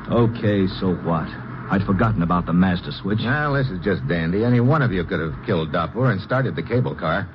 Okay, 0.09 0.69
so 0.79 0.95
what? 0.95 1.26
I'd 1.68 1.82
forgotten 1.85 2.23
about 2.23 2.46
the 2.46 2.52
master 2.52 2.92
switch. 2.92 3.20
Well, 3.23 3.54
this 3.54 3.68
is 3.68 3.82
just 3.85 4.06
dandy. 4.06 4.44
Any 4.44 4.61
one 4.61 4.82
of 4.82 4.92
you 4.92 5.04
could 5.04 5.20
have 5.20 5.35
killed 5.44 5.73
Doppler 5.73 6.12
and 6.12 6.20
started 6.20 6.54
the 6.54 6.62
cable 6.62 6.94
car. 6.94 7.28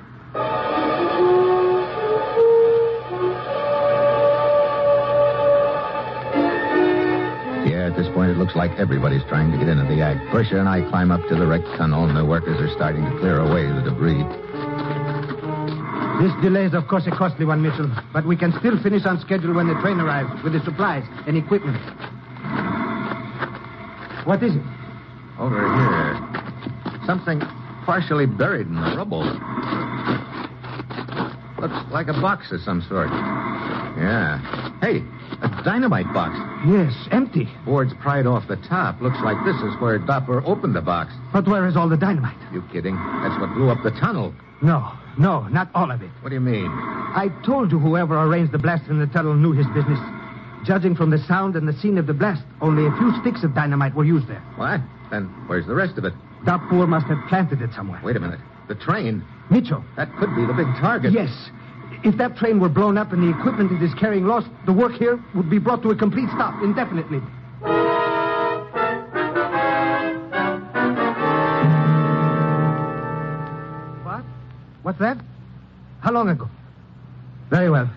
Yeah, 7.68 7.88
at 7.92 7.96
this 7.96 8.08
point, 8.14 8.32
It 8.32 8.38
looks 8.38 8.56
like 8.56 8.72
everybody's 8.80 9.24
trying 9.30 9.52
to 9.52 9.58
get 9.58 9.68
into 9.68 9.84
the 9.84 10.02
act. 10.02 10.20
Bercia 10.32 10.60
and 10.60 10.68
I 10.68 10.82
climb 10.90 11.12
up 11.12 11.28
to 11.28 11.36
the 11.36 11.46
wrecked 11.46 11.68
tunnel, 11.78 12.06
and 12.06 12.18
the 12.18 12.26
workers 12.26 12.60
are 12.60 12.74
starting 12.74 13.04
to 13.04 13.12
clear 13.20 13.40
away 13.40 13.68
the 13.68 13.82
debris. 13.82 14.24
This 16.24 16.34
delay 16.42 16.66
is, 16.66 16.74
of 16.74 16.88
course, 16.88 17.06
a 17.08 17.12
costly 17.12 17.46
one, 17.46 17.62
Mitchell, 17.62 17.90
but 18.14 18.26
we 18.26 18.36
can 18.38 18.54
still 18.60 18.82
finish 18.82 19.06
on 19.06 19.20
schedule 19.20 19.54
when 19.54 19.68
the 19.68 19.76
train 19.82 20.00
arrives 20.00 20.42
with 20.44 20.54
the 20.54 20.64
supplies 20.64 21.04
and 21.28 21.36
equipment. 21.38 21.78
What 24.26 24.44
is 24.44 24.56
it? 24.56 24.62
Over 25.40 25.60
here. 25.60 27.06
Something 27.06 27.40
partially 27.86 28.26
buried 28.26 28.68
in 28.68 28.76
the 28.76 28.96
rubble. 28.96 29.24
Looks 31.60 31.92
like 31.92 32.08
a 32.08 32.14
box 32.14 32.52
of 32.52 32.62
some 32.62 32.82
sort. 32.88 33.10
Yeah. 33.10 34.40
Hey, 34.82 35.04
a 35.42 35.62
dynamite 35.64 36.12
box. 36.14 36.36
Yes, 36.68 36.94
empty. 37.12 37.50
Boards 37.66 37.94
pried 38.02 38.26
off 38.26 38.48
the 38.48 38.56
top. 38.56 39.02
Looks 39.02 39.20
like 39.24 39.38
this 39.46 39.56
is 39.58 39.80
where 39.80 40.00
Doppler 40.00 40.44
opened 40.46 40.76
the 40.76 40.82
box. 40.82 41.12
But 41.34 41.48
where 41.48 41.68
is 41.68 41.76
all 41.76 41.90
the 41.90 41.98
dynamite? 41.98 42.38
You 42.52 42.64
kidding? 42.72 42.96
That's 42.96 43.40
what 43.40 43.54
blew 43.54 43.70
up 43.70 43.84
the 43.84 43.92
tunnel. 43.92 44.34
No, 44.62 44.92
no, 45.18 45.48
not 45.50 45.70
all 45.74 45.92
of 45.92 46.02
it. 46.02 46.10
What 46.22 46.30
do 46.30 46.36
you 46.36 46.42
mean? 46.42 46.68
I 46.68 47.30
told 47.46 47.72
you 47.72 47.80
whoever 47.80 48.20
arranged 48.22 48.52
the 48.54 48.60
blast 48.60 48.88
in 48.90 49.00
the 49.00 49.08
tunnel 49.08 49.34
knew 49.34 49.52
his 49.52 49.68
business. 49.68 50.00
Judging 50.64 50.96
from 50.96 51.10
the 51.10 51.18
sound 51.18 51.56
and 51.56 51.68
the 51.68 51.74
scene 51.74 51.98
of 51.98 52.06
the 52.06 52.14
blast, 52.14 52.44
only 52.62 52.86
a 52.86 52.92
few 52.98 53.12
sticks 53.22 53.44
of 53.44 53.56
dynamite 53.56 53.96
were 53.96 54.04
used 54.06 54.28
there. 54.28 54.42
Why? 54.56 54.80
Then 55.10 55.26
where's 55.48 55.66
the 55.66 55.74
rest 55.74 55.98
of 55.98 56.06
it? 56.06 56.14
That 56.46 56.60
Dapur 56.62 56.88
must 56.88 57.08
have 57.08 57.18
planted 57.30 57.62
it 57.62 57.72
somewhere. 57.76 58.00
Wait 58.04 58.16
a 58.16 58.20
minute. 58.20 58.40
The 58.68 58.76
train. 58.76 59.24
Mitchell. 59.50 59.84
That 59.98 60.16
could 60.18 60.36
be 60.36 60.46
the 60.46 60.54
big 60.54 60.68
target. 60.80 61.14
Yes. 61.14 61.30
If 62.04 62.18
that 62.18 62.38
train 62.38 62.60
were 62.60 62.70
blown 62.70 62.98
up 62.98 63.12
and 63.12 63.22
the 63.22 63.38
equipment 63.38 63.72
it 63.72 63.84
is 63.84 63.94
carrying 63.96 64.26
lost, 64.26 64.48
the 64.66 64.74
work 64.74 64.94
here 64.94 65.20
would 65.36 65.50
be 65.50 65.60
brought 65.60 65.82
to 65.84 65.90
a 65.90 65.96
complete 65.96 66.30
stop 66.30 66.62
indefinitely. 66.64 67.20
What? 74.04 74.24
What's 74.84 75.00
that? 75.00 75.18
How 76.02 76.12
long 76.12 76.30
ago? 76.30 76.50
Very 77.50 77.70
well. 77.70 77.90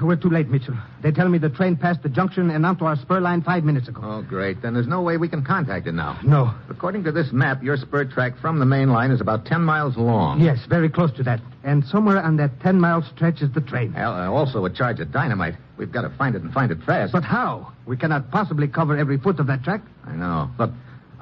We're 0.00 0.16
too 0.16 0.30
late, 0.30 0.48
Mitchell. 0.48 0.76
They 1.02 1.12
tell 1.12 1.28
me 1.28 1.38
the 1.38 1.50
train 1.50 1.76
passed 1.76 2.02
the 2.02 2.08
junction 2.08 2.50
and 2.50 2.64
onto 2.64 2.84
our 2.84 2.96
spur 2.96 3.20
line 3.20 3.42
five 3.42 3.64
minutes 3.64 3.88
ago. 3.88 4.00
Oh, 4.02 4.22
great. 4.22 4.62
Then 4.62 4.74
there's 4.74 4.86
no 4.86 5.02
way 5.02 5.16
we 5.16 5.28
can 5.28 5.44
contact 5.44 5.86
it 5.86 5.92
now. 5.92 6.18
No. 6.22 6.54
According 6.68 7.04
to 7.04 7.12
this 7.12 7.32
map, 7.32 7.62
your 7.62 7.76
spur 7.76 8.04
track 8.04 8.38
from 8.38 8.58
the 8.58 8.64
main 8.66 8.90
line 8.90 9.10
is 9.10 9.20
about 9.20 9.44
10 9.46 9.62
miles 9.62 9.96
long. 9.96 10.40
Yes, 10.40 10.58
very 10.68 10.88
close 10.88 11.12
to 11.12 11.22
that. 11.24 11.40
And 11.62 11.84
somewhere 11.84 12.22
on 12.22 12.36
that 12.38 12.60
10 12.60 12.80
mile 12.80 13.02
stretch 13.14 13.42
is 13.42 13.52
the 13.52 13.60
train. 13.60 13.92
Well, 13.92 14.12
uh, 14.12 14.30
also 14.30 14.64
a 14.64 14.70
charge 14.70 15.00
of 15.00 15.12
dynamite. 15.12 15.54
We've 15.76 15.92
got 15.92 16.02
to 16.02 16.10
find 16.10 16.34
it 16.34 16.42
and 16.42 16.52
find 16.52 16.70
it 16.70 16.82
fast. 16.84 17.12
But 17.12 17.24
how? 17.24 17.72
We 17.86 17.96
cannot 17.96 18.30
possibly 18.30 18.68
cover 18.68 18.96
every 18.96 19.18
foot 19.18 19.38
of 19.40 19.46
that 19.48 19.62
track. 19.64 19.82
I 20.06 20.14
know. 20.14 20.50
Look, 20.58 20.70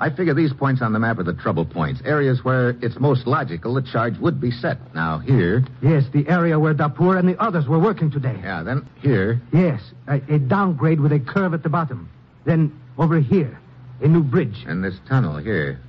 I 0.01 0.11
figure 0.11 0.35
these 0.35 0.53
points 0.53 0.81
on 0.81 0.93
the 0.93 0.99
map 1.01 1.19
are 1.19 1.25
the 1.25 1.35
trouble 1.35 1.65
points, 1.65 2.01
areas 2.05 2.45
where 2.45 2.71
it's 2.81 2.99
most 3.01 3.27
logical 3.27 3.75
the 3.75 3.83
charge 3.83 4.17
would 4.19 4.41
be 4.41 4.53
set. 4.53 4.95
Now, 4.95 5.19
here. 5.19 5.65
Yes, 5.83 6.05
the 6.13 6.29
area 6.29 6.59
where 6.59 6.73
Dapur 6.73 7.19
and 7.19 7.29
the 7.29 7.41
others 7.43 7.67
were 7.67 7.81
working 7.81 8.11
today. 8.11 8.39
Yeah, 8.41 8.63
then 8.63 8.89
here. 9.01 9.41
Yes, 9.53 9.81
a, 10.07 10.21
a 10.29 10.39
downgrade 10.39 11.01
with 11.01 11.13
a 11.13 11.19
curve 11.19 11.53
at 11.53 11.65
the 11.65 11.69
bottom. 11.69 12.09
Then 12.45 12.79
over 12.97 13.19
here, 13.19 13.59
a 14.01 14.07
new 14.07 14.23
bridge. 14.23 14.65
And 14.67 14.85
this 14.85 14.95
tunnel 15.09 15.37
here. 15.39 15.81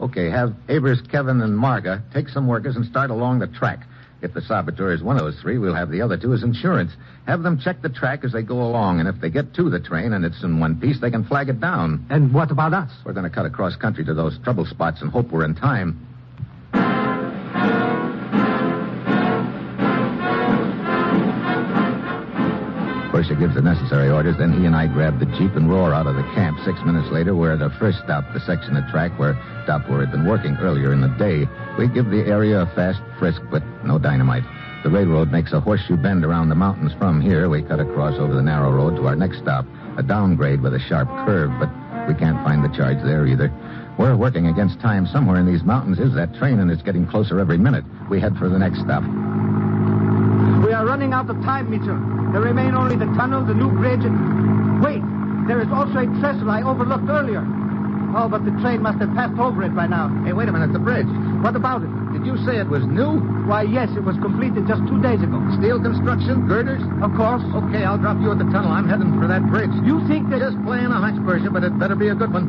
Okay, 0.00 0.30
have 0.30 0.54
Avers, 0.68 1.02
Kevin, 1.10 1.40
and 1.42 1.58
Marga 1.58 2.02
take 2.12 2.28
some 2.28 2.46
workers 2.46 2.76
and 2.76 2.86
start 2.86 3.10
along 3.10 3.40
the 3.40 3.48
track. 3.48 3.86
If 4.20 4.34
the 4.34 4.40
saboteur 4.42 4.92
is 4.92 5.02
one 5.02 5.16
of 5.16 5.22
those 5.22 5.40
three, 5.40 5.58
we'll 5.58 5.74
have 5.74 5.90
the 5.90 6.02
other 6.02 6.16
two 6.16 6.34
as 6.34 6.42
insurance. 6.42 6.90
Have 7.26 7.42
them 7.42 7.60
check 7.60 7.82
the 7.82 7.88
track 7.88 8.24
as 8.24 8.32
they 8.32 8.42
go 8.42 8.62
along, 8.62 8.98
and 8.98 9.08
if 9.08 9.20
they 9.20 9.30
get 9.30 9.54
to 9.54 9.70
the 9.70 9.78
train 9.78 10.12
and 10.12 10.24
it's 10.24 10.42
in 10.42 10.58
one 10.58 10.80
piece, 10.80 11.00
they 11.00 11.10
can 11.10 11.24
flag 11.24 11.48
it 11.48 11.60
down. 11.60 12.04
And 12.10 12.34
what 12.34 12.50
about 12.50 12.74
us? 12.74 12.90
We're 13.04 13.12
going 13.12 13.28
to 13.28 13.34
cut 13.34 13.46
across 13.46 13.76
country 13.76 14.04
to 14.06 14.14
those 14.14 14.38
trouble 14.42 14.66
spots 14.66 15.02
and 15.02 15.10
hope 15.10 15.30
we're 15.30 15.44
in 15.44 15.54
time. 15.54 16.07
Bercia 23.18 23.34
gives 23.34 23.56
the 23.56 23.62
necessary 23.62 24.10
orders, 24.10 24.38
then 24.38 24.52
he 24.52 24.64
and 24.64 24.76
I 24.76 24.86
grab 24.86 25.18
the 25.18 25.26
Jeep 25.26 25.56
and 25.56 25.68
roar 25.68 25.92
out 25.92 26.06
of 26.06 26.14
the 26.14 26.22
camp. 26.38 26.56
Six 26.64 26.78
minutes 26.86 27.10
later, 27.10 27.34
we're 27.34 27.52
at 27.52 27.60
a 27.60 27.68
first 27.76 27.98
stop, 27.98 28.22
the 28.32 28.38
section 28.38 28.76
of 28.76 28.86
track 28.92 29.10
where 29.18 29.34
Doppler 29.66 30.06
had 30.06 30.12
been 30.12 30.24
working 30.24 30.56
earlier 30.58 30.92
in 30.92 31.00
the 31.00 31.10
day. 31.18 31.48
We 31.76 31.88
give 31.88 32.10
the 32.10 32.30
area 32.30 32.62
a 32.62 32.66
fast 32.76 33.00
frisk, 33.18 33.42
but 33.50 33.64
no 33.82 33.98
dynamite. 33.98 34.44
The 34.84 34.90
railroad 34.90 35.32
makes 35.32 35.52
a 35.52 35.58
horseshoe 35.58 35.96
bend 35.96 36.24
around 36.24 36.48
the 36.48 36.54
mountains 36.54 36.92
from 36.96 37.20
here. 37.20 37.48
We 37.48 37.60
cut 37.62 37.80
across 37.80 38.14
over 38.20 38.32
the 38.32 38.42
narrow 38.42 38.70
road 38.70 38.94
to 38.94 39.08
our 39.08 39.16
next 39.16 39.38
stop, 39.38 39.66
a 39.96 40.02
downgrade 40.04 40.62
with 40.62 40.74
a 40.74 40.78
sharp 40.78 41.08
curve, 41.26 41.50
but 41.58 41.70
we 42.06 42.14
can't 42.14 42.38
find 42.46 42.62
the 42.62 42.70
charge 42.76 43.02
there 43.02 43.26
either. 43.26 43.50
We're 43.98 44.14
working 44.14 44.46
against 44.46 44.78
time. 44.78 45.08
Somewhere 45.08 45.40
in 45.40 45.46
these 45.46 45.64
mountains 45.64 45.98
is 45.98 46.14
that 46.14 46.36
train, 46.36 46.60
and 46.60 46.70
it's 46.70 46.82
getting 46.82 47.04
closer 47.04 47.40
every 47.40 47.58
minute. 47.58 47.84
We 48.08 48.20
head 48.20 48.36
for 48.38 48.48
the 48.48 48.60
next 48.60 48.78
stop. 48.78 49.02
We 49.02 50.72
are 50.72 50.86
running 50.86 51.12
out 51.12 51.28
of 51.28 51.34
time, 51.42 51.68
Mitchell. 51.68 52.17
There 52.32 52.42
remain 52.42 52.74
only 52.74 52.96
the 52.96 53.06
tunnel, 53.16 53.44
the 53.44 53.54
new 53.54 53.70
bridge, 53.70 54.04
and... 54.04 54.82
Wait, 54.82 55.02
there 55.48 55.60
is 55.60 55.68
also 55.72 55.98
a 55.98 56.06
trestle 56.20 56.50
I 56.50 56.62
overlooked 56.62 57.08
earlier. 57.08 57.44
Oh, 58.16 58.28
but 58.28 58.44
the 58.44 58.52
train 58.62 58.82
must 58.82 58.98
have 59.00 59.12
passed 59.14 59.38
over 59.38 59.62
it 59.64 59.74
by 59.74 59.86
now. 59.86 60.08
Hey, 60.24 60.32
wait 60.32 60.48
a 60.48 60.52
minute, 60.52 60.72
the 60.72 60.78
bridge. 60.78 61.08
What 61.44 61.56
about 61.56 61.82
it? 61.82 61.90
Did 62.12 62.24
you 62.24 62.36
say 62.44 62.56
it 62.56 62.68
was 62.68 62.84
new? 62.84 63.20
Why, 63.46 63.62
yes, 63.62 63.90
it 63.96 64.04
was 64.04 64.16
completed 64.16 64.66
just 64.66 64.80
two 64.88 65.00
days 65.00 65.20
ago. 65.22 65.40
Steel 65.60 65.80
construction, 65.80 66.48
girders? 66.48 66.82
Of 67.02 67.14
course. 67.16 67.42
Okay, 67.64 67.84
I'll 67.84 67.98
drop 67.98 68.20
you 68.20 68.32
at 68.32 68.38
the 68.38 68.48
tunnel. 68.48 68.72
I'm 68.72 68.88
heading 68.88 69.20
for 69.20 69.26
that 69.28 69.46
bridge. 69.48 69.72
You 69.84 70.00
think 70.08 70.30
that... 70.30 70.40
Just 70.40 70.56
playing 70.64 70.86
a 70.86 71.00
hunch, 71.00 71.20
Bercia, 71.20 71.52
but 71.52 71.64
it 71.64 71.78
better 71.78 71.96
be 71.96 72.08
a 72.08 72.14
good 72.14 72.32
one. 72.32 72.48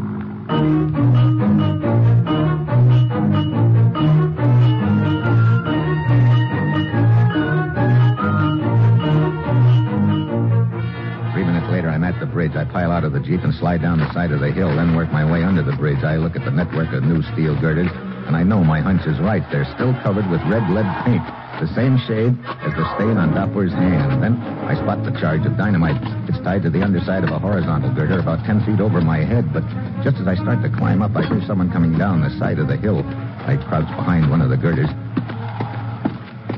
Bridge. 12.49 12.67
I 12.67 12.71
pile 12.71 12.91
out 12.91 13.03
of 13.03 13.13
the 13.13 13.19
Jeep 13.19 13.41
and 13.43 13.53
slide 13.55 13.81
down 13.81 13.99
the 13.99 14.11
side 14.13 14.31
of 14.31 14.39
the 14.39 14.51
hill, 14.51 14.75
then 14.75 14.95
work 14.95 15.11
my 15.11 15.29
way 15.29 15.43
under 15.43 15.63
the 15.63 15.75
bridge. 15.75 16.03
I 16.03 16.17
look 16.17 16.35
at 16.35 16.45
the 16.45 16.51
network 16.51 16.93
of 16.93 17.03
new 17.03 17.21
steel 17.33 17.59
girders, 17.59 17.91
and 18.27 18.35
I 18.35 18.43
know 18.43 18.63
my 18.63 18.81
hunch 18.81 19.05
is 19.05 19.19
right. 19.19 19.43
They're 19.51 19.69
still 19.75 19.93
covered 20.01 20.29
with 20.29 20.41
red 20.49 20.65
lead 20.69 20.87
paint, 21.05 21.23
the 21.61 21.69
same 21.75 21.97
shade 22.07 22.33
as 22.65 22.73
the 22.73 22.85
stain 22.95 23.17
on 23.17 23.33
Doppler's 23.33 23.73
hand. 23.73 24.23
Then 24.23 24.37
I 24.65 24.75
spot 24.75 25.03
the 25.03 25.13
charge 25.19 25.45
of 25.45 25.57
dynamite. 25.57 26.01
It's 26.29 26.39
tied 26.43 26.63
to 26.63 26.69
the 26.69 26.81
underside 26.83 27.23
of 27.23 27.29
a 27.31 27.39
horizontal 27.39 27.93
girder 27.93 28.19
about 28.19 28.45
ten 28.45 28.63
feet 28.65 28.79
over 28.79 29.01
my 29.01 29.19
head, 29.23 29.53
but 29.53 29.63
just 30.03 30.17
as 30.17 30.27
I 30.27 30.35
start 30.35 30.61
to 30.63 30.69
climb 30.69 31.01
up, 31.01 31.15
I 31.15 31.25
hear 31.27 31.41
someone 31.45 31.71
coming 31.71 31.97
down 31.97 32.21
the 32.21 32.33
side 32.39 32.59
of 32.59 32.67
the 32.67 32.77
hill. 32.77 33.03
I 33.45 33.57
crouch 33.67 33.89
behind 33.97 34.29
one 34.29 34.41
of 34.41 34.49
the 34.49 34.57
girders. 34.57 34.89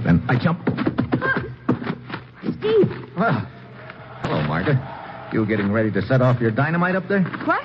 Then 0.03 0.23
I 0.27 0.35
jump. 0.35 0.59
Ah, 1.21 1.43
Steve, 2.57 2.89
Well, 3.15 3.47
hello, 4.23 4.41
Martha. 4.47 5.00
You 5.33 5.45
getting 5.45 5.71
ready 5.71 5.91
to 5.91 6.01
set 6.01 6.21
off 6.21 6.41
your 6.41 6.51
dynamite 6.51 6.95
up 6.95 7.07
there? 7.07 7.23
what? 7.45 7.63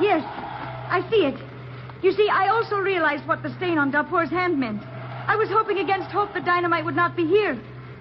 Yes, 0.00 0.22
I 0.88 1.04
see 1.10 1.26
it. 1.26 1.34
You 2.02 2.12
see, 2.12 2.28
I 2.30 2.48
also 2.48 2.76
realized 2.76 3.26
what 3.26 3.42
the 3.42 3.54
stain 3.56 3.78
on 3.78 3.90
Dapur's 3.90 4.30
hand 4.30 4.60
meant. 4.60 4.82
I 5.26 5.34
was 5.34 5.48
hoping 5.48 5.78
against 5.78 6.10
hope 6.10 6.34
the 6.34 6.40
dynamite 6.40 6.84
would 6.84 6.94
not 6.94 7.16
be 7.16 7.26
here. 7.26 7.58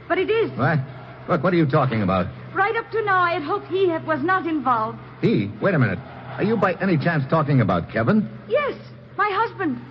But 0.07 0.19
it 0.19 0.29
is. 0.29 0.51
What? 0.51 0.79
Look, 1.27 1.43
what 1.43 1.53
are 1.53 1.57
you 1.57 1.65
talking 1.65 2.03
about? 2.03 2.27
Right 2.53 2.75
up 2.75 2.91
to 2.91 3.03
now, 3.03 3.19
I 3.19 3.33
had 3.33 3.43
hoped 3.43 3.67
he 3.67 3.89
had, 3.89 4.05
was 4.05 4.21
not 4.21 4.45
involved. 4.45 4.99
He? 5.21 5.49
Wait 5.61 5.73
a 5.73 5.79
minute. 5.79 5.97
Are 6.37 6.43
you 6.43 6.55
by 6.55 6.73
any 6.75 6.97
chance 6.97 7.23
talking 7.29 7.61
about 7.61 7.89
Kevin? 7.89 8.29
Yes, 8.47 8.77
my 9.17 9.29
husband. 9.31 9.81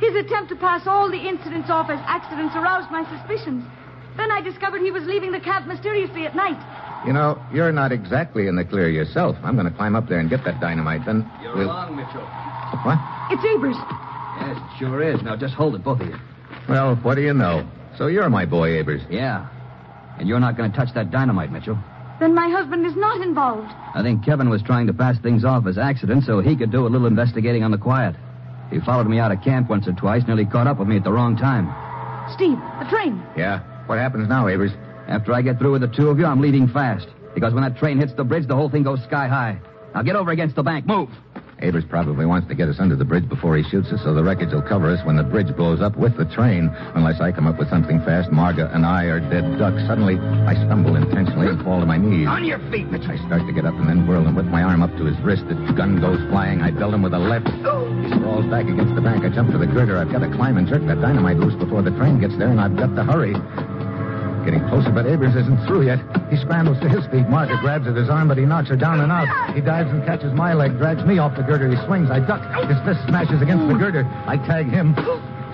His 0.00 0.14
attempt 0.16 0.50
to 0.50 0.56
pass 0.56 0.86
all 0.86 1.10
the 1.10 1.28
incidents 1.28 1.70
off 1.70 1.88
as 1.88 1.98
accidents 2.04 2.54
aroused 2.56 2.90
my 2.90 3.08
suspicions. 3.16 3.64
Then 4.16 4.30
I 4.30 4.42
discovered 4.42 4.82
he 4.82 4.90
was 4.90 5.04
leaving 5.04 5.32
the 5.32 5.40
camp 5.40 5.66
mysteriously 5.66 6.26
at 6.26 6.36
night. 6.36 6.60
You 7.06 7.12
know, 7.12 7.42
you're 7.52 7.72
not 7.72 7.90
exactly 7.90 8.46
in 8.46 8.56
the 8.56 8.64
clear 8.64 8.88
yourself. 8.88 9.36
I'm 9.42 9.54
going 9.56 9.68
to 9.70 9.76
climb 9.76 9.96
up 9.96 10.08
there 10.08 10.20
and 10.20 10.30
get 10.30 10.44
that 10.44 10.60
dynamite. 10.60 11.04
Then 11.04 11.28
You're 11.42 11.56
we'll... 11.56 11.68
wrong, 11.68 11.96
Mitchell. 11.96 12.22
What? 12.84 12.98
It's 13.30 13.44
Abers. 13.44 13.76
Yes, 14.40 14.56
it 14.56 14.78
sure 14.78 15.02
is. 15.02 15.20
Now 15.22 15.36
just 15.36 15.54
hold 15.54 15.74
it, 15.74 15.84
both 15.84 16.00
of 16.00 16.08
you. 16.08 16.16
Well, 16.68 16.96
what 16.96 17.16
do 17.16 17.22
you 17.22 17.34
know? 17.34 17.68
So 17.98 18.06
you're 18.06 18.28
my 18.30 18.46
boy, 18.46 18.78
Abers. 18.78 19.02
Yeah. 19.10 19.48
And 20.18 20.28
you're 20.28 20.40
not 20.40 20.56
going 20.56 20.70
to 20.70 20.76
touch 20.76 20.94
that 20.94 21.10
dynamite, 21.10 21.50
Mitchell. 21.50 21.78
Then 22.20 22.34
my 22.34 22.48
husband 22.48 22.86
is 22.86 22.94
not 22.94 23.20
involved. 23.20 23.72
I 23.94 24.02
think 24.02 24.24
Kevin 24.24 24.48
was 24.48 24.62
trying 24.62 24.86
to 24.86 24.92
pass 24.94 25.18
things 25.18 25.44
off 25.44 25.66
as 25.66 25.76
accidents 25.76 26.26
so 26.26 26.40
he 26.40 26.54
could 26.54 26.70
do 26.70 26.86
a 26.86 26.88
little 26.88 27.08
investigating 27.08 27.64
on 27.64 27.72
the 27.72 27.78
quiet. 27.78 28.14
He 28.70 28.80
followed 28.80 29.08
me 29.08 29.18
out 29.18 29.32
of 29.32 29.42
camp 29.42 29.68
once 29.68 29.88
or 29.88 29.92
twice, 29.92 30.26
nearly 30.26 30.46
caught 30.46 30.66
up 30.68 30.78
with 30.78 30.88
me 30.88 30.96
at 30.96 31.04
the 31.04 31.12
wrong 31.12 31.36
time. 31.36 31.66
Steve, 32.32 32.58
the 32.78 32.88
train. 32.88 33.22
Yeah. 33.36 33.60
What 33.86 33.98
happens 33.98 34.28
now, 34.28 34.46
Abers? 34.48 34.72
After 35.08 35.32
I 35.32 35.42
get 35.42 35.58
through 35.58 35.72
with 35.72 35.82
the 35.82 35.88
two 35.88 36.08
of 36.08 36.18
you, 36.18 36.26
I'm 36.26 36.40
leaving 36.40 36.68
fast. 36.68 37.08
Because 37.34 37.52
when 37.54 37.62
that 37.62 37.76
train 37.78 37.98
hits 37.98 38.12
the 38.14 38.24
bridge, 38.24 38.46
the 38.46 38.56
whole 38.56 38.68
thing 38.68 38.82
goes 38.82 39.02
sky 39.04 39.28
high. 39.28 39.58
Now 39.94 40.02
get 40.02 40.16
over 40.16 40.30
against 40.30 40.56
the 40.56 40.62
bank. 40.62 40.86
Move. 40.86 41.10
Abers 41.62 41.84
probably 41.88 42.26
wants 42.26 42.48
to 42.48 42.56
get 42.56 42.68
us 42.68 42.80
under 42.80 42.96
the 42.96 43.04
bridge 43.04 43.28
before 43.28 43.56
he 43.56 43.62
shoots 43.62 43.92
us, 43.92 44.02
so 44.02 44.12
the 44.14 44.22
wreckage 44.22 44.52
will 44.52 44.66
cover 44.66 44.90
us 44.90 44.98
when 45.06 45.14
the 45.14 45.22
bridge 45.22 45.54
blows 45.54 45.80
up 45.80 45.96
with 45.96 46.16
the 46.16 46.24
train. 46.24 46.68
Unless 46.96 47.20
I 47.20 47.30
come 47.30 47.46
up 47.46 47.56
with 47.56 47.70
something 47.70 48.00
fast, 48.02 48.30
Marga 48.30 48.74
and 48.74 48.84
I 48.84 49.04
are 49.04 49.20
dead 49.20 49.58
ducks. 49.58 49.78
Suddenly, 49.86 50.18
I 50.18 50.54
stumble 50.66 50.96
intentionally 50.96 51.46
and 51.46 51.62
fall 51.62 51.78
to 51.78 51.86
my 51.86 51.98
knees. 51.98 52.26
On 52.26 52.44
your 52.44 52.58
feet, 52.70 52.90
Mitch, 52.90 53.06
I 53.06 53.16
start 53.26 53.46
to 53.46 53.52
get 53.52 53.64
up 53.64 53.74
and 53.74 53.88
then 53.88 54.08
whirl 54.08 54.26
and 54.26 54.34
with 54.34 54.46
my 54.46 54.64
arm 54.64 54.82
up 54.82 54.90
to 54.96 55.04
his 55.04 55.16
wrist. 55.20 55.46
The 55.46 55.54
gun 55.76 56.00
goes 56.00 56.18
flying. 56.30 56.62
I 56.62 56.72
belt 56.72 56.94
him 56.94 57.02
with 57.02 57.14
a 57.14 57.18
left. 57.18 57.46
He 57.46 58.10
sprawls 58.10 58.46
back 58.50 58.66
against 58.66 58.96
the 58.96 59.00
bank. 59.00 59.24
I 59.24 59.28
jump 59.28 59.52
to 59.52 59.58
the 59.58 59.66
girder. 59.70 59.98
I've 59.98 60.10
got 60.10 60.26
to 60.26 60.30
climb 60.34 60.56
and 60.58 60.66
jerk 60.66 60.82
that 60.86 61.00
dynamite 61.00 61.36
loose 61.38 61.54
before 61.54 61.82
the 61.82 61.92
train 61.92 62.18
gets 62.18 62.36
there, 62.38 62.48
and 62.48 62.60
I've 62.60 62.74
got 62.74 62.96
to 62.96 63.04
hurry. 63.04 63.34
Getting 64.44 64.66
closer, 64.68 64.90
but 64.90 65.06
Abers 65.06 65.36
isn't 65.36 65.66
through 65.66 65.86
yet. 65.86 66.00
He 66.28 66.36
scrambles 66.36 66.80
to 66.80 66.88
his 66.88 67.06
feet. 67.06 67.26
Marga 67.30 67.60
grabs 67.60 67.86
at 67.86 67.94
his 67.94 68.10
arm, 68.10 68.26
but 68.26 68.36
he 68.36 68.44
knocks 68.44 68.68
her 68.70 68.76
down 68.76 69.00
and 69.00 69.12
out. 69.12 69.28
He 69.54 69.60
dives 69.60 69.90
and 69.90 70.04
catches 70.04 70.32
my 70.34 70.52
leg, 70.52 70.76
drags 70.78 71.04
me 71.04 71.18
off 71.18 71.36
the 71.36 71.42
girder. 71.42 71.70
He 71.70 71.76
swings. 71.86 72.10
I 72.10 72.18
duck. 72.18 72.42
His 72.66 72.78
fist 72.82 73.06
smashes 73.06 73.40
against 73.40 73.68
the 73.68 73.74
girder. 73.74 74.02
I 74.26 74.36
tag 74.38 74.66
him 74.66 74.94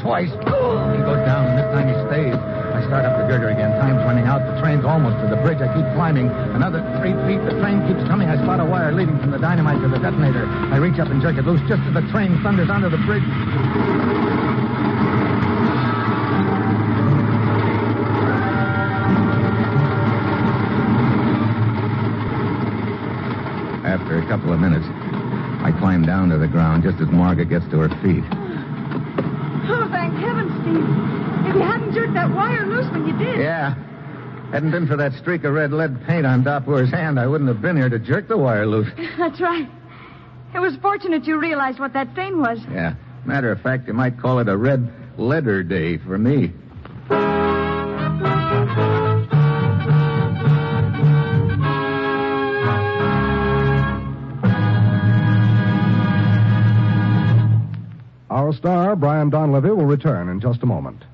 twice. 0.01 0.31
He 0.31 1.01
goes 1.05 1.21
down, 1.29 1.53
and 1.53 1.59
this 1.59 1.69
time 1.69 1.89
he 1.89 1.97
stays. 2.09 2.35
I 2.35 2.81
start 2.87 3.05
up 3.05 3.21
the 3.21 3.27
girder 3.29 3.51
again. 3.51 3.77
Time's 3.77 4.01
running 4.09 4.25
out. 4.25 4.41
The 4.41 4.61
train's 4.63 4.85
almost 4.87 5.21
to 5.21 5.29
the 5.29 5.37
bridge. 5.43 5.61
I 5.61 5.69
keep 5.75 5.85
climbing. 5.93 6.31
Another 6.57 6.81
three 7.03 7.13
feet. 7.29 7.45
The 7.45 7.61
train 7.61 7.85
keeps 7.85 8.09
coming. 8.09 8.31
I 8.31 8.41
spot 8.41 8.61
a 8.61 8.65
wire 8.65 8.93
leading 8.93 9.19
from 9.19 9.33
the 9.33 9.39
dynamite 9.39 9.83
to 9.83 9.89
the 9.89 9.99
detonator. 9.99 10.47
I 10.73 10.79
reach 10.79 10.99
up 10.99 11.09
and 11.09 11.21
jerk 11.21 11.37
it 11.37 11.45
loose 11.45 11.61
just 11.69 11.83
as 11.85 11.93
the 11.93 12.09
train 12.09 12.41
thunders 12.41 12.71
onto 12.71 12.89
the 12.89 13.03
bridge. 13.05 14.28
Couple 24.39 24.55
of 24.55 24.61
minutes, 24.61 24.87
I 25.67 25.75
climb 25.81 26.07
down 26.07 26.29
to 26.29 26.39
the 26.39 26.47
ground 26.47 26.85
just 26.85 27.01
as 27.01 27.09
Marga 27.09 27.43
gets 27.49 27.65
to 27.75 27.79
her 27.81 27.89
feet. 27.99 28.23
Oh, 29.67 29.89
thank 29.91 30.15
heaven, 30.15 30.47
Steve. 30.63 30.87
If 31.49 31.57
you 31.57 31.61
hadn't 31.61 31.93
jerked 31.93 32.15
that 32.15 32.31
wire 32.31 32.65
loose 32.67 32.89
when 32.93 33.05
you 33.05 33.19
did. 33.19 33.41
Yeah. 33.41 33.75
Hadn't 34.53 34.71
been 34.71 34.87
for 34.87 34.97
that 34.97 35.13
streak 35.15 35.43
of 35.43 35.55
red 35.55 35.73
lead 35.73 36.07
paint 36.07 36.25
on 36.25 36.45
Dopur's 36.45 36.93
hand, 36.93 37.19
I 37.19 37.27
wouldn't 37.27 37.49
have 37.49 37.61
been 37.61 37.77
here 37.77 37.89
to 37.89 37.99
jerk 37.99 38.29
the 38.29 38.39
wire 38.39 38.65
loose. 38.65 38.89
That's 39.19 39.41
right. 39.41 39.69
It 40.55 40.61
was 40.61 40.77
fortunate 40.77 41.25
you 41.25 41.37
realized 41.41 41.81
what 41.81 41.93
that 41.95 42.13
stain 42.13 42.39
was. 42.39 42.61
Yeah. 42.71 42.95
Matter 43.25 43.51
of 43.51 43.61
fact, 43.61 43.89
you 43.89 43.93
might 43.93 44.21
call 44.21 44.39
it 44.39 44.49
a 44.49 44.57
red 44.57 44.89
letter 45.19 45.65
day 45.65 45.99
for 45.99 46.17
me. 46.17 46.53
Star, 58.59 58.97
Brian 58.97 59.31
Donlevy, 59.31 59.75
will 59.75 59.87
return 59.87 60.29
in 60.29 60.41
just 60.41 60.63
a 60.63 60.67
moment. 60.67 61.05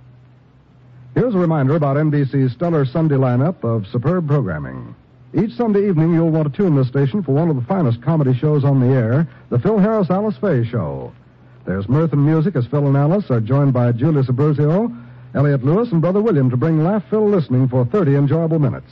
Here's 1.15 1.35
a 1.35 1.39
reminder 1.39 1.77
about 1.77 1.99
NBC's 1.99 2.53
stellar 2.55 2.87
Sunday 2.87 3.17
lineup 3.17 3.63
of 3.63 3.87
superb 3.87 4.27
programming. 4.27 4.95
Each 5.35 5.53
Sunday 5.53 5.87
evening, 5.89 6.15
you'll 6.15 6.31
want 6.31 6.51
to 6.51 6.57
tune 6.57 6.75
this 6.75 6.89
station 6.89 7.23
for 7.23 7.33
one 7.33 7.51
of 7.51 7.57
the 7.57 7.63
finest 7.63 8.01
comedy 8.01 8.33
shows 8.35 8.65
on 8.65 8.81
the 8.81 8.95
air, 8.95 9.29
the 9.51 9.59
Phil 9.59 9.79
Harris 9.79 10.11
Alice 10.11 10.37
Faye 10.39 10.65
Show. 10.65 11.13
There's 11.67 11.89
mirth 11.89 12.13
and 12.13 12.25
music 12.25 12.57
as 12.57 12.67
Phil 12.67 12.87
and 12.87 12.97
Alice 12.97 13.31
are 13.31 13.41
joined 13.41 13.75
by 13.75 13.93
Julius 13.93 14.27
Abbruzzio, 14.27 14.95
Elliott 15.35 15.65
Lewis, 15.65 15.93
and 15.93 16.01
Brother 16.01 16.23
William 16.23 16.49
to 16.51 16.57
bring 16.57 16.83
laugh 16.83 17.05
filled 17.11 17.31
listening 17.31 17.69
for 17.69 17.85
30 17.85 18.15
enjoyable 18.17 18.59
minutes. 18.59 18.91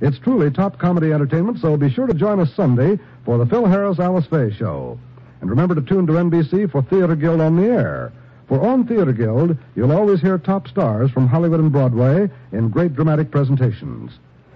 It's 0.00 0.18
truly 0.18 0.50
top 0.50 0.78
comedy 0.78 1.12
entertainment, 1.12 1.60
so 1.60 1.76
be 1.76 1.90
sure 1.90 2.08
to 2.08 2.14
join 2.14 2.40
us 2.40 2.52
Sunday 2.54 2.98
for 3.24 3.38
the 3.38 3.46
Phil 3.46 3.66
Harris 3.66 4.00
Alice 4.00 4.26
Faye 4.26 4.50
Show. 4.50 4.98
And 5.42 5.50
remember 5.50 5.74
to 5.74 5.82
tune 5.82 6.06
to 6.06 6.12
NBC 6.12 6.70
for 6.70 6.82
Theater 6.82 7.16
Guild 7.16 7.40
on 7.40 7.56
the 7.56 7.66
Air. 7.66 8.12
For 8.46 8.64
on 8.64 8.86
Theater 8.86 9.12
Guild, 9.12 9.56
you'll 9.74 9.90
always 9.90 10.20
hear 10.20 10.38
top 10.38 10.68
stars 10.68 11.10
from 11.10 11.26
Hollywood 11.26 11.58
and 11.58 11.72
Broadway 11.72 12.30
in 12.52 12.68
great 12.68 12.94
dramatic 12.94 13.32
presentations. 13.32 14.12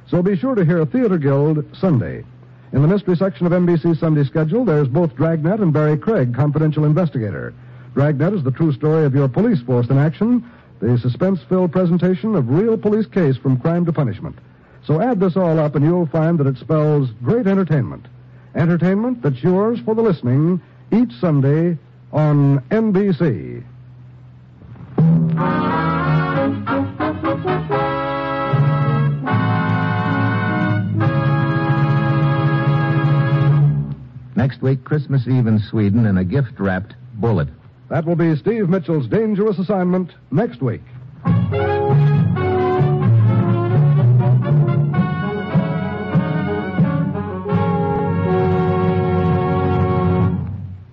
So 0.07 0.23
be 0.23 0.37
sure 0.37 0.55
to 0.55 0.65
hear 0.65 0.87
Theater 0.87 1.19
Guild 1.19 1.65
Sunday. 1.77 2.25
In 2.73 2.83
the 2.83 2.89
mystery 2.89 3.17
section 3.17 3.47
of 3.47 3.53
NBC's 3.53 3.99
Sunday 3.99 4.23
schedule, 4.23 4.65
there's 4.65 4.87
both 4.87 5.17
Dragnet 5.17 5.59
and 5.59 5.73
Barry 5.73 5.99
Craig, 5.99 6.33
confidential 6.33 6.85
investigator. 6.85 7.53
Dragnet 7.95 8.35
is 8.35 8.45
the 8.45 8.53
true 8.53 8.73
story 8.73 9.05
of 9.05 9.15
your 9.15 9.29
police 9.29 9.61
force 9.63 9.89
in 9.91 9.99
action, 9.99 10.49
the 10.79 10.97
suspense 10.99 11.41
filled 11.49 11.73
presentation 11.73 12.37
of 12.37 12.49
real 12.49 12.79
police 12.79 13.07
case 13.07 13.37
from 13.37 13.59
crime 13.59 13.85
to 13.87 13.93
punishment. 13.93 14.39
So 14.85 15.01
add 15.01 15.19
this 15.19 15.37
all 15.37 15.59
up, 15.59 15.75
and 15.75 15.85
you'll 15.85 16.07
find 16.07 16.39
that 16.39 16.47
it 16.47 16.59
spells 16.59 17.11
great 17.25 17.49
entertainment. 17.49 18.07
Entertainment 18.55 19.21
that's 19.21 19.43
yours 19.43 19.81
for 19.85 19.97
the 19.97 20.03
listening 20.03 20.61
each 20.93 21.13
Sunday 21.21 21.79
on 22.13 22.61
NBC. 22.71 23.65
Next 34.37 34.63
week, 34.63 34.85
Christmas 34.85 35.27
Eve 35.27 35.47
in 35.47 35.59
Sweden 35.59 36.07
and 36.07 36.19
a 36.19 36.25
gift 36.25 36.61
wrapped 36.61 36.95
bullet. 37.15 37.49
That 37.89 38.05
will 38.05 38.17
be 38.17 38.37
Steve 38.37 38.69
Mitchell's 38.69 39.09
dangerous 39.09 39.59
assignment 39.59 40.13
next 40.31 40.63
week. 40.63 40.83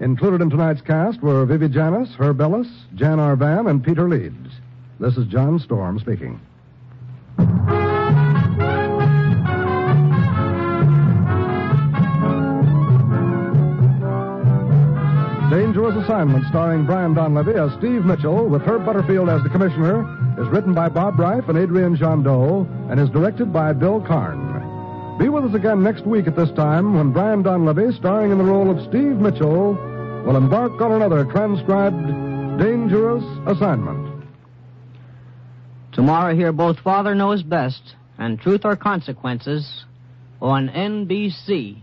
Included 0.04 0.42
in 0.42 0.50
tonight's 0.50 0.82
cast 0.82 1.22
were 1.22 1.46
Vivi 1.46 1.70
Janiss, 1.70 2.14
Herb 2.16 2.42
Ellis, 2.42 2.68
Jan 2.94 3.20
Arvan, 3.20 3.70
and 3.70 3.82
Peter 3.82 4.10
Leeds. 4.10 4.50
This 5.00 5.16
is 5.16 5.26
John 5.28 5.60
Storm 5.60 5.98
speaking. 5.98 6.42
Dangerous 15.50 15.96
Assignment, 16.04 16.46
starring 16.48 16.86
Brian 16.86 17.16
Donlevy 17.16 17.56
as 17.56 17.72
Steve 17.80 18.04
Mitchell, 18.04 18.50
with 18.50 18.62
Herb 18.64 18.86
Butterfield 18.86 19.30
as 19.30 19.42
the 19.44 19.50
commissioner, 19.50 20.04
is 20.38 20.50
written 20.50 20.74
by 20.74 20.90
Bob 20.90 21.16
Ryf 21.16 21.48
and 21.48 21.58
Adrian 21.58 21.96
Gendot, 21.96 22.68
and 22.92 23.00
is 23.00 23.10
directed 23.12 23.54
by 23.54 23.72
Bill 23.72 24.02
Karn. 24.02 25.18
Be 25.18 25.30
with 25.30 25.46
us 25.46 25.54
again 25.54 25.82
next 25.82 26.06
week 26.06 26.28
at 26.28 26.36
this 26.36 26.52
time 26.52 26.96
when 26.98 27.14
Brian 27.14 27.42
Donlevy, 27.42 27.96
starring 27.96 28.34
in 28.34 28.38
the 28.38 28.44
role 28.44 28.70
of 28.70 28.86
Steve 28.90 29.18
Mitchell, 29.18 29.78
will 30.26 30.38
embark 30.38 30.80
on 30.80 30.94
another 30.94 31.26
transcribed 31.26 32.08
Dangerous 32.58 33.24
Assignment. 33.46 34.26
Tomorrow, 35.92 36.36
hear 36.36 36.52
both 36.52 36.80
Father 36.80 37.14
Knows 37.14 37.44
Best 37.44 37.96
and 38.18 38.40
Truth 38.40 38.62
or 38.64 38.76
Consequences 38.76 39.86
on 40.42 40.70
NBC. 40.70 41.82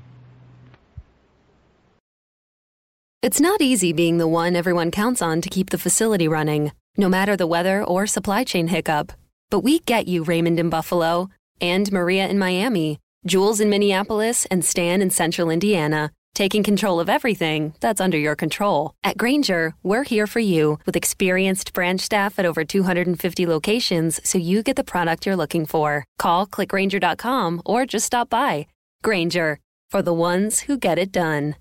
It's 3.23 3.41
not 3.41 3.61
easy 3.61 3.93
being 3.93 4.17
the 4.17 4.27
one 4.27 4.57
everyone 4.57 4.91
counts 4.91 5.21
on 5.21 5.43
to 5.43 5.51
keep 5.51 5.71
the 5.71 5.79
facility 5.79 6.27
running, 6.27 6.73
no 6.97 7.09
matter 7.09 7.37
the 7.37 7.47
weather 7.47 7.85
or 7.85 8.07
supply 8.07 8.45
chain 8.45 8.69
hiccup. 8.69 9.13
But 9.51 9.61
we 9.61 9.81
get 9.81 10.09
you, 10.09 10.25
Raymond 10.25 10.59
in 10.59 10.71
Buffalo, 10.71 11.29
and 11.61 11.93
Maria 11.93 12.27
in 12.29 12.39
Miami, 12.39 12.99
Jules 13.27 13.61
in 13.61 13.69
Minneapolis, 13.69 14.47
and 14.47 14.65
Stan 14.65 15.03
in 15.03 15.11
Central 15.11 15.51
Indiana, 15.51 16.11
taking 16.35 16.63
control 16.63 17.01
of 17.01 17.09
everything 17.09 17.75
that's 17.81 18.01
under 18.01 18.19
your 18.19 18.37
control. 18.37 18.95
At 19.05 19.19
Grainger, 19.19 19.75
we're 19.83 20.05
here 20.05 20.27
for 20.27 20.41
you 20.41 20.79
with 20.87 20.97
experienced 20.97 21.73
branch 21.73 22.01
staff 22.01 22.39
at 22.39 22.47
over 22.47 22.65
250 22.65 23.47
locations 23.47 24.21
so 24.25 24.39
you 24.39 24.63
get 24.63 24.77
the 24.77 24.85
product 24.85 25.27
you're 25.27 25.37
looking 25.37 25.67
for. 25.67 26.05
Call 26.19 26.47
clickgrainger.com 26.47 27.63
or 27.67 27.87
just 27.87 28.07
stop 28.07 28.31
by. 28.31 28.67
Grainger, 29.03 29.61
for 29.91 30.03
the 30.03 30.15
ones 30.15 30.61
who 30.61 30.79
get 30.79 30.99
it 30.99 31.13
done. 31.13 31.57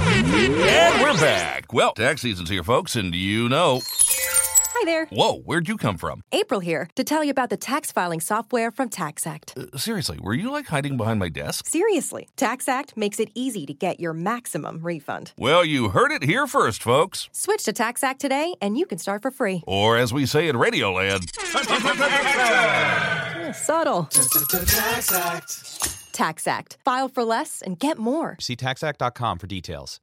And 0.00 1.02
we're 1.02 1.20
back. 1.20 1.72
Well, 1.72 1.92
tax 1.92 2.22
season's 2.22 2.50
here, 2.50 2.62
folks, 2.62 2.96
and 2.96 3.14
you 3.14 3.48
know. 3.48 3.82
Hi 4.80 4.84
there. 4.84 5.06
Whoa, 5.06 5.38
where'd 5.40 5.66
you 5.66 5.76
come 5.76 5.98
from? 5.98 6.22
April 6.30 6.60
here 6.60 6.88
to 6.94 7.02
tell 7.02 7.24
you 7.24 7.32
about 7.32 7.50
the 7.50 7.56
tax 7.56 7.90
filing 7.90 8.20
software 8.20 8.70
from 8.70 8.88
TaxAct. 8.88 9.74
Uh, 9.74 9.76
seriously, 9.76 10.20
were 10.22 10.34
you 10.34 10.52
like 10.52 10.68
hiding 10.68 10.96
behind 10.96 11.18
my 11.18 11.28
desk? 11.28 11.66
Seriously, 11.66 12.28
TaxAct 12.36 12.96
makes 12.96 13.18
it 13.18 13.32
easy 13.34 13.66
to 13.66 13.74
get 13.74 13.98
your 13.98 14.12
maximum 14.12 14.78
refund. 14.80 15.32
Well, 15.36 15.64
you 15.64 15.88
heard 15.88 16.12
it 16.12 16.22
here 16.22 16.46
first, 16.46 16.80
folks. 16.84 17.28
Switch 17.32 17.64
to 17.64 17.72
TaxAct 17.72 18.18
today 18.18 18.54
and 18.62 18.78
you 18.78 18.86
can 18.86 18.98
start 18.98 19.20
for 19.20 19.32
free. 19.32 19.64
Or 19.66 19.96
as 19.96 20.12
we 20.12 20.26
say 20.26 20.46
in 20.46 20.54
Radioland, 20.54 21.28
Subtle. 23.56 24.04
TaxAct. 24.12 26.12
TaxAct. 26.12 26.76
File 26.84 27.08
for 27.08 27.24
less 27.24 27.62
and 27.62 27.80
get 27.80 27.98
more. 27.98 28.36
See 28.38 28.54
taxact.com 28.54 29.40
for 29.40 29.48
details. 29.48 29.98